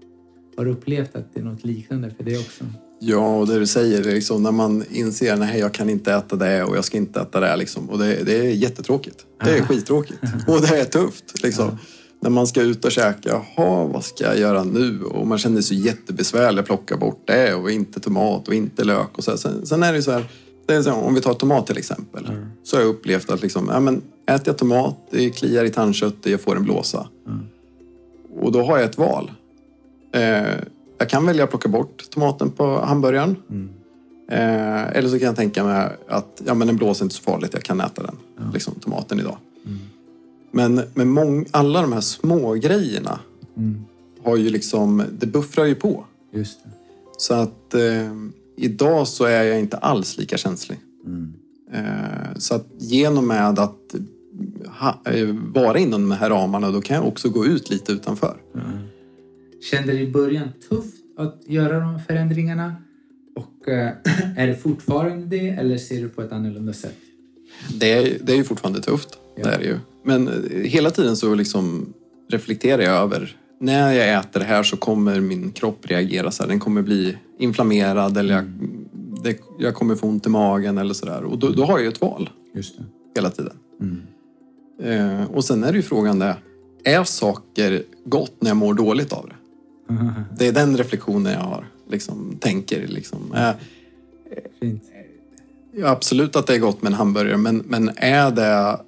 [0.57, 2.65] Har du upplevt att det är något liknande för dig också?
[3.01, 6.65] Ja, och det du säger, liksom, när man inser att jag kan inte äta det
[6.65, 7.57] och jag ska inte äta det.
[7.57, 9.27] Liksom, och det, det är jättetråkigt.
[9.45, 10.21] Det är skittråkigt.
[10.49, 11.43] Och det är tufft.
[11.43, 11.79] Liksom.
[12.21, 15.03] När man ska ut och käka, jaha, vad ska jag göra nu?
[15.03, 19.19] Och man känner sig jättebesvärlig att plocka bort det och inte tomat och inte lök.
[19.19, 20.25] Och så sen, sen, är det så här,
[20.67, 22.27] det är så här, om vi tar tomat till exempel.
[22.27, 22.47] Mm.
[22.63, 26.33] Så har jag upplevt att liksom, ja, men, äter jag tomat, det kliar i tandköttet,
[26.33, 27.09] jag får en blåsa.
[27.27, 27.47] Mm.
[28.41, 29.31] Och då har jag ett val.
[30.13, 30.21] Eh,
[30.99, 33.37] jag kan välja att plocka bort tomaten på hamburgaren.
[33.51, 33.71] Mm.
[34.31, 37.23] Eh, eller så kan jag tänka mig att ja, men en blås är inte så
[37.23, 38.17] farligt, jag kan äta den.
[38.37, 38.43] Ja.
[38.53, 39.37] Liksom, tomaten idag.
[40.51, 43.21] Men med mång, alla de här små grejerna
[43.57, 43.85] mm.
[44.23, 46.05] har ju liksom, det buffrar ju på.
[46.33, 46.71] Just det.
[47.19, 48.13] Så att eh,
[48.57, 50.79] idag så är jag inte alls lika känslig.
[51.07, 51.33] Mm.
[51.73, 53.95] Eh, så att genom med att
[54.67, 58.37] ha, eh, vara inom de här ramarna då kan jag också gå ut lite utanför.
[58.55, 58.67] Mm.
[59.71, 62.75] Kände det i början tufft att göra de förändringarna?
[63.37, 63.93] Och äh,
[64.37, 66.97] är det fortfarande det eller ser du på ett annorlunda sätt?
[67.75, 69.19] Det är, det är ju fortfarande tufft.
[69.37, 69.45] Ja.
[69.45, 69.79] Det är ju.
[70.05, 71.93] Men eh, hela tiden så liksom
[72.31, 76.51] reflekterar jag över när jag äter det här så kommer min kropp reagera så här.
[76.51, 78.89] Den kommer bli inflammerad eller jag, mm.
[79.25, 81.25] det, jag kommer få ont i magen eller sådär.
[81.25, 82.31] Och då, då, har jag ju ett val.
[82.55, 82.85] Just det.
[83.15, 83.57] Hela tiden.
[83.81, 84.03] Mm.
[84.83, 86.37] Eh, och sen är det ju frågan det.
[86.85, 89.35] Är saker gott när jag mår dåligt av det?
[90.39, 91.67] Det är den reflektionen jag har.
[91.91, 93.33] Liksom, tänker liksom.
[93.35, 93.51] Äh,
[94.61, 94.83] Fint.
[95.81, 98.81] Ja, absolut att det är gott med en hamburgare, men, men är det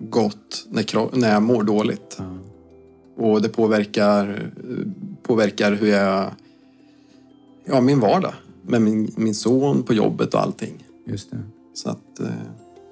[0.00, 2.18] gott när, när jag mår dåligt?
[2.18, 2.38] Mm.
[3.16, 4.50] Och det påverkar,
[5.22, 6.30] påverkar hur jag...
[7.64, 8.32] Ja, min vardag.
[8.62, 10.86] Med min, min son på jobbet och allting.
[11.06, 11.38] Just det.
[11.74, 12.26] Så att, eh...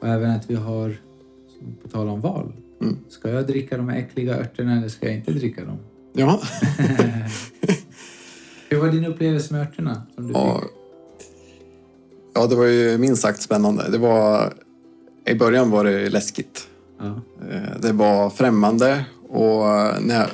[0.01, 0.97] Och även att vi har,
[1.83, 2.53] på tal om val.
[2.81, 2.97] Mm.
[3.09, 5.79] Ska jag dricka de äckliga örterna eller ska jag inte dricka dem?
[6.12, 6.41] Ja.
[8.69, 10.03] Hur var din upplevelse med örterna?
[10.15, 10.61] Som du ja.
[10.61, 10.86] Fick?
[12.37, 13.88] Ja, det var ju minst sagt spännande.
[13.90, 14.53] Det var,
[15.27, 16.68] I början var det läskigt.
[16.99, 17.20] Ja.
[17.51, 19.64] Eh, det var främmande och
[20.03, 20.29] när jag,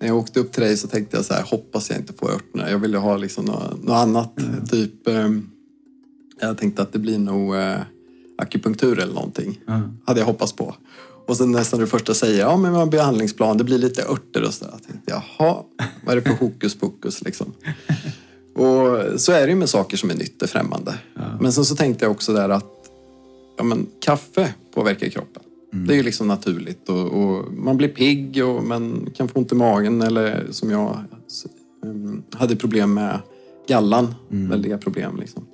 [0.00, 2.30] när jag åkte upp till dig så tänkte jag så här, hoppas jag inte får
[2.30, 2.70] örterna.
[2.70, 4.40] Jag ville ha liksom något, något annat.
[4.40, 4.66] Mm.
[4.66, 5.50] Typ, ehm,
[6.40, 7.80] jag tänkte att det blir nog eh,
[8.38, 9.60] akupunktur eller någonting.
[9.68, 9.98] Mm.
[10.06, 10.74] Hade jag hoppats på.
[11.26, 14.54] Och sen nästan det första säger, ja men en behandlingsplan, det blir lite örter och
[14.54, 14.72] sådär.
[14.72, 15.62] Jag tänkte, jaha,
[16.04, 17.52] vad är det för hokus pokus liksom?
[18.54, 20.94] Och så är det ju med saker som är nytt och främmande.
[21.14, 21.22] Ja.
[21.40, 22.90] Men sen så tänkte jag också där att
[23.56, 25.42] ja, men, kaffe påverkar kroppen.
[25.72, 25.86] Mm.
[25.86, 29.52] Det är ju liksom naturligt och, och, man blir pigg och man kan få ont
[29.52, 30.98] i magen eller som jag
[31.82, 33.18] um, hade problem med
[33.68, 34.14] gallan.
[34.30, 34.50] Mm.
[34.50, 35.46] Väldiga problem liksom.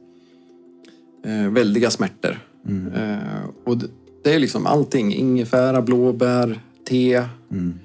[1.24, 2.38] Eh, väldiga smärtor.
[2.68, 2.92] Mm.
[2.92, 3.86] Eh, och det,
[4.24, 5.14] det är liksom allting.
[5.14, 7.24] Ingefära, blåbär, te.
[7.50, 7.78] Mm.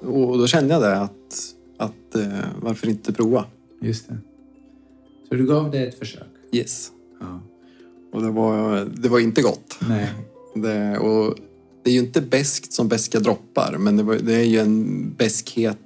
[0.00, 3.44] Och då kände jag det att, att eh, varför inte prova?
[3.84, 4.18] Just det.
[5.28, 6.28] Så du gav det ett försök?
[6.52, 6.92] Yes.
[7.20, 7.40] Ja.
[8.12, 9.78] Och det var, det var inte gott.
[9.88, 10.10] Nej.
[10.54, 11.36] Det, och
[11.82, 15.10] det är ju inte bäst som beska droppar, men det, var, det är ju en
[15.14, 15.78] beskhet,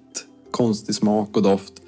[0.50, 1.82] konstig smak och doft.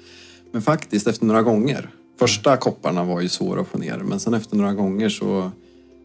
[0.51, 1.89] Men faktiskt efter några gånger.
[2.19, 5.51] Första kopparna var ju svåra att få ner, men sen efter några gånger så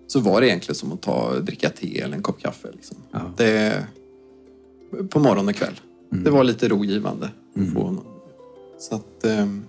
[0.06, 2.68] så var det egentligen som att ta, dricka te eller en kopp kaffe.
[2.72, 2.96] Liksom.
[3.10, 3.20] Ja.
[3.36, 3.86] Det,
[5.10, 5.80] på morgon och kväll.
[6.12, 6.24] Mm.
[6.24, 7.30] Det var lite rogivande.
[7.56, 7.74] Mm.
[7.74, 7.96] Få,
[8.78, 9.64] så att, um...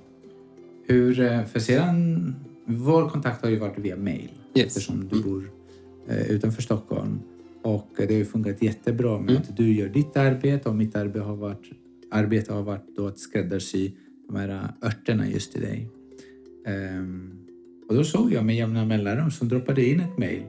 [0.87, 2.35] Hur, eh, för sedan,
[2.65, 4.65] vår kontakt har ju varit via mail yes.
[4.67, 5.29] eftersom du mm.
[5.29, 5.51] bor
[6.07, 7.19] eh, utanför Stockholm.
[7.63, 9.41] Och det har ju funkat jättebra med mm.
[9.41, 11.71] att du gör ditt arbete och mitt arbete har varit,
[12.11, 13.91] arbete har varit då att skräddarsy
[14.27, 15.89] de här örterna just till dig.
[16.99, 17.31] Um,
[17.89, 20.43] Och då såg jag med jämna mellanrum som droppade in ett mejl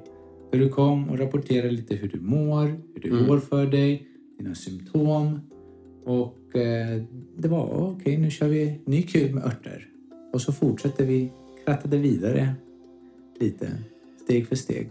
[0.53, 3.27] där du kom och rapporterade lite hur du mår, hur det Mm.
[3.27, 4.09] går för dig,
[4.39, 5.41] dina symptom.
[6.05, 7.03] Och eh,
[7.37, 9.89] det var okej, nu kör vi ny kul med örter.
[10.33, 11.33] Och så fortsätter vi,
[11.65, 12.55] krattade vidare
[13.41, 13.73] lite,
[14.25, 14.89] steg för steg.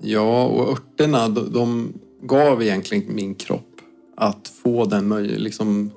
[0.00, 3.80] Ja, och örterna de, de gav egentligen min kropp
[4.14, 5.90] att få den möj- liksom,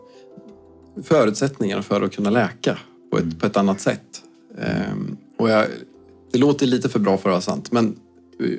[1.04, 2.78] förutsättningar för att kunna läka
[3.12, 4.24] på ett, på ett annat sätt.
[4.58, 5.66] Ehm, och jag,
[6.32, 7.96] det låter lite för bra för att vara sant, men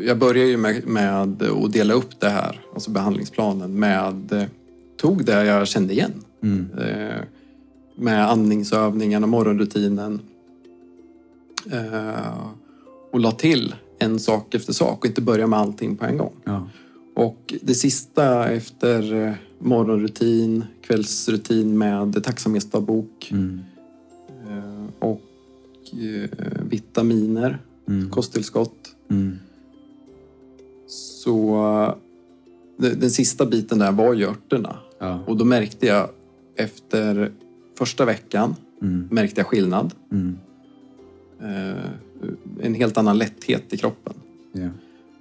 [0.01, 4.47] jag började ju med, med att dela upp det här, alltså behandlingsplanen, med
[4.97, 6.12] tog det jag kände igen.
[6.43, 6.68] Mm.
[6.78, 7.20] Eh,
[8.01, 10.20] med andningsövningarna, morgonrutinen.
[11.72, 12.48] Eh,
[13.12, 16.32] och la till en sak efter sak och inte börja med allting på en gång.
[16.44, 16.68] Ja.
[17.14, 23.61] Och det sista efter eh, morgonrutin, kvällsrutin med tacksamhetsdagbok Mm.
[24.48, 25.20] eh, och
[25.92, 26.30] eh,
[26.70, 28.11] vitaminer, Mm.
[28.11, 28.94] kosttillskott.
[29.11, 29.38] Mm.
[30.86, 31.94] Så
[32.76, 34.76] den, den sista biten där var ju örterna.
[34.98, 35.20] Ja.
[35.26, 36.09] Och då märkte jag
[36.57, 37.32] efter
[37.81, 39.09] första veckan Mm.
[39.11, 39.95] märkte jag skillnad.
[40.12, 40.39] Mm.
[41.41, 41.91] Eh,
[42.62, 44.12] en helt annan lätthet i kroppen.
[44.53, 44.68] Ja.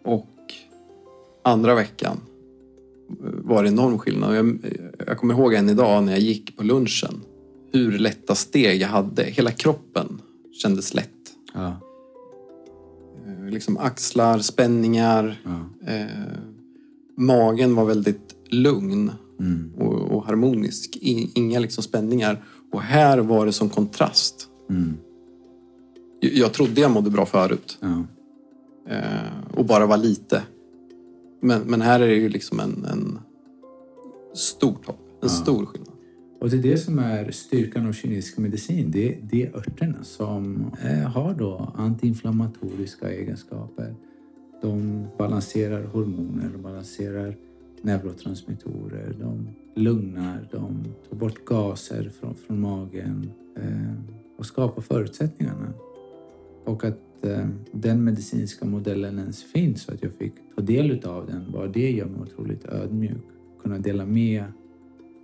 [0.03, 0.53] Och
[1.43, 2.17] andra veckan
[3.43, 4.35] var det enorm skillnad.
[4.35, 4.59] Jag,
[5.07, 7.21] jag kommer ihåg än idag när jag gick på lunchen
[7.73, 9.23] hur lätta steg jag hade.
[9.23, 10.21] Hela kroppen
[10.61, 11.33] kändes lätt.
[11.53, 11.67] Ja.
[13.27, 15.41] Eh, Liksom axlar, spänningar.
[15.43, 15.91] Ja.
[15.93, 16.07] Eh,
[17.15, 19.71] magen var väldigt lugn Mm.
[19.77, 20.97] och, och harmonisk.
[21.01, 22.43] I, inga liksom spänningar.
[22.71, 24.47] Och här var det som kontrast.
[24.69, 24.93] Mm.
[26.19, 27.77] Jag, jag trodde jag mådde bra förut.
[27.81, 28.03] Ja.
[28.95, 30.43] eh, och bara var lite.
[31.41, 33.19] Men, men här är det ju liksom en, en
[34.33, 34.99] stor topp.
[35.11, 35.27] En Ja.
[35.29, 35.89] stor skillnad.
[36.41, 38.91] Och det är det som är styrkan av kinesisk medicin.
[38.91, 43.95] Det, det är örterna som eh, har då antiinflammatoriska egenskaper.
[44.61, 47.35] De balanserar hormoner, de balanserar
[47.83, 55.73] neurotransmittorer, de lugnar, de tar bort gaser från, från magen eh, och skapar förutsättningarna.
[56.65, 61.27] Och att eh, den medicinska modellen ens finns och att jag fick ta del av
[61.27, 63.23] den, bara det gör mig otroligt ödmjuk.
[63.61, 64.43] Kunna dela med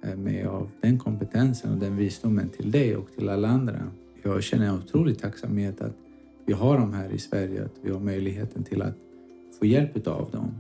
[0.04, 3.88] eh, mig av den kompetensen och den visdomen till dig och till alla andra.
[4.24, 5.98] Jag känner en otrolig tacksamhet att
[6.46, 8.96] vi har dem här i Sverige, att vi har möjligheten till att
[9.60, 10.52] få hjälp av dem.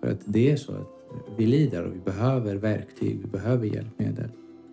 [0.00, 0.97] För att det är så att
[1.36, 4.30] vi lider och vi behöver verktyg, vi behöver hjälpmedel.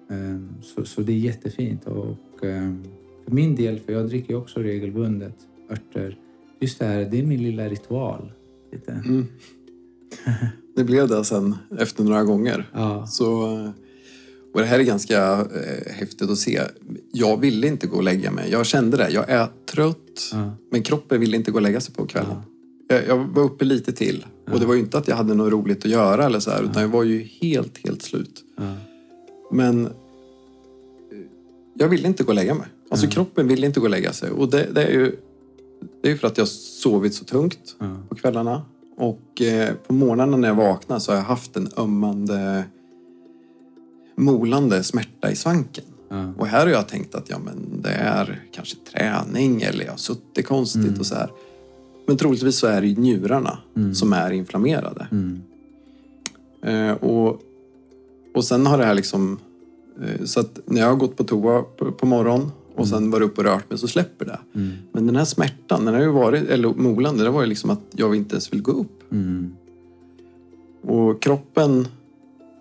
[0.09, 1.85] Ehm, Så, så det är jättefint.
[1.87, 2.83] Och ehm,
[3.25, 5.35] för min del, för jag dricker också regelbundet
[5.71, 6.17] örter,
[6.59, 8.31] just det här, det är min lilla ritual.
[8.71, 8.91] Lite.
[8.91, 9.25] Mm.
[10.75, 12.69] Det blev det sen efter några gånger.
[12.73, 13.43] Ja, Så,
[14.53, 16.61] och det här är ganska eh, häftigt att se.
[17.11, 18.51] Jag ville inte gå och lägga mig.
[18.51, 19.09] Jag kände det.
[19.09, 20.29] Jag är trött.
[20.31, 22.29] ja, Men kroppen ville inte gå och lägga sig på kvällen.
[22.31, 22.43] Ja.
[22.87, 24.25] Jag, jag var uppe lite till.
[24.51, 26.63] Och det var ju inte att jag hade något roligt att göra eller så här,
[26.63, 28.43] utan jag var ju helt, helt slut.
[28.57, 28.73] ja,
[29.51, 29.91] Men eh,
[31.73, 32.67] jag ville inte gå och lägga mig.
[32.89, 34.31] Alltså kroppen ville inte gå och lägga sig.
[34.31, 35.15] Och det, det är ju
[36.01, 38.61] det är för att jag sovit så tungt ja, på kvällarna.
[38.97, 42.63] Och eh, på morgnarna när jag vaknar så har jag haft en ömmande,
[44.15, 45.83] molande smärta i svanken.
[46.09, 49.91] ja, Och här har jag tänkt att ja, men det är kanske träning eller jag
[49.91, 50.99] har suttit konstigt Mm.
[50.99, 51.29] och så här.
[52.07, 53.95] Men troligtvis så är det ju njurarna Mm.
[53.95, 55.07] som är inflammerade.
[55.11, 55.41] mm,
[56.61, 57.41] Eh, och,
[58.33, 59.39] och sen har det här liksom...
[60.03, 63.25] Eh, så att när jag har gått på toa på, på morgonen och sen varit
[63.25, 64.39] uppe och rört mig så släpper det.
[64.55, 67.69] mm, Men den här smärtan, den har ju varit, eller molande, det var ju liksom
[67.69, 69.11] att jag inte ens vill gå upp.
[69.11, 69.51] mm,
[70.81, 71.87] Och kroppen...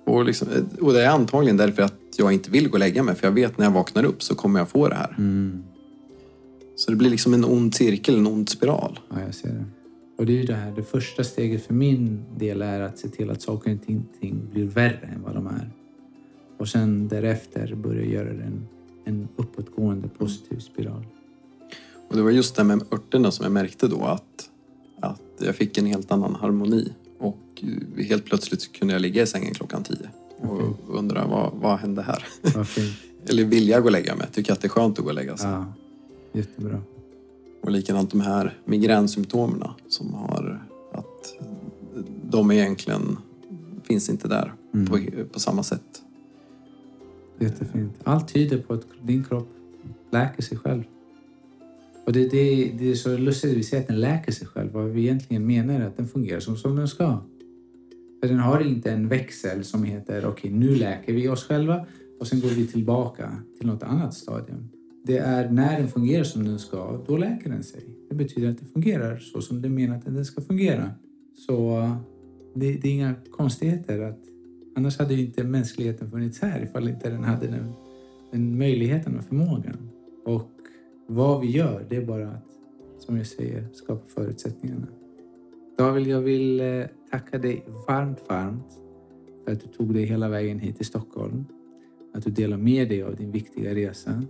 [0.06, 0.48] Och, liksom,
[0.80, 3.14] och det är antagligen därför att jag inte vill gå och lägga mig.
[3.14, 5.14] För jag vet när jag vaknar upp så kommer jag få det här.
[5.18, 5.62] mm.
[6.76, 8.98] Så det blir liksom en ond cirkel, en ond spiral.
[9.10, 9.64] Ja, jag ser det.
[10.18, 13.08] Och det är ju det här, det första steget för min del är att se
[13.08, 13.86] till att saker och
[14.20, 15.70] ting blir värre än vad de är.
[16.58, 18.66] Och sen därefter börja göra en,
[19.04, 21.06] en uppåtgående positiv spiral.
[22.08, 24.50] Och det var just det med örterna som jag märkte då att,
[25.00, 26.92] att jag fick en helt annan harmoni.
[27.18, 27.64] Och
[27.96, 32.26] helt plötsligt kunde jag ligga i sängen klockan tio och undra vad, vad hände här?
[33.28, 34.26] Eller vill jag gå och lägga mig?
[34.32, 35.50] Tycker att det är skönt att gå och lägga sig.
[35.50, 35.72] Ja,
[36.34, 36.80] jättebra.
[37.62, 41.34] Och likadant de här migränsymptomen som har att
[42.30, 43.16] de egentligen
[43.82, 44.86] finns inte där Mm.
[44.86, 44.98] på,
[45.32, 46.02] på samma sätt.
[47.38, 47.92] Jättefint.
[48.04, 49.48] Allt tyder på att din kropp
[50.10, 50.82] läker sig själv.
[52.06, 54.72] Och det, det, det är så lustigt att vi säger att den läker sig själv.
[54.72, 57.18] Vad vi egentligen menar är att den fungerar som, som den ska.
[58.20, 61.86] För den har inte en växel som heter okej, nu läker vi oss själva
[62.20, 64.68] och sen går vi tillbaka till något annat stadium.
[65.06, 67.80] Det är när den fungerar som den ska, då läker den sig.
[68.08, 70.90] det betyder att det fungerar så som det är menat att den ska fungera.
[71.46, 71.96] Så eh,
[72.54, 74.00] det, det, är inga konstigheter.
[74.00, 74.18] att
[74.76, 77.72] Annars hade ju inte mänskligheten funnits här ifall inte den hade den,
[78.30, 79.90] den möjligheten och förmågan.
[80.24, 80.50] Och
[81.06, 82.48] vad vi gör, det är bara att,
[82.98, 84.86] som jag säger, skapa förutsättningarna.
[85.78, 88.78] David, jag vill eh, tacka dig varmt, varmt
[89.44, 91.44] för att du tog dig hela vägen hit till Stockholm.
[92.14, 94.22] Att du delar med dig av din viktiga resa.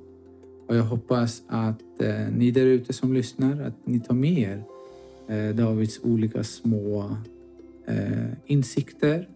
[0.67, 4.63] Och jag hoppas att eh, ni där ute som lyssnar, att ni tar med er
[5.29, 7.17] eh, Davids olika små
[7.87, 9.29] eh, insikter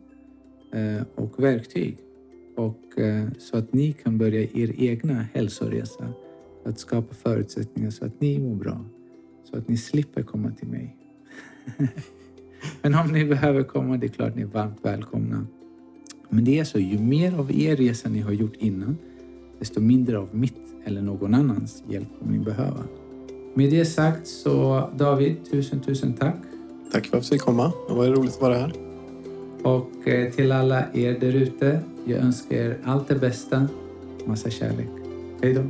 [0.72, 1.96] eh, och verktyg.
[2.56, 6.12] Och, eh, så att ni kan börja er egna hälsoresa.
[6.64, 8.84] Att skapa förutsättningar så att ni mår bra.
[9.50, 10.96] Så att ni slipper komma till mig.
[12.82, 15.46] Men om ni behöver komma, det är klart ni är varmt välkomna.
[16.28, 18.96] Men det är så, ju mer av er resa ni har gjort innan,
[19.58, 22.84] desto mindre av mitt eller någon annans hjälp kommer ni behöva.
[23.54, 26.36] Med det sagt så David, tusen tusen tack.
[26.92, 27.72] Tack för att jag fick komma.
[27.88, 28.72] Det var roligt att vara här.
[29.62, 33.68] Och eh, till alla er där ute, jag önskar er allt det bästa.
[34.26, 34.88] Massa kärlek.
[35.42, 35.62] Hej då.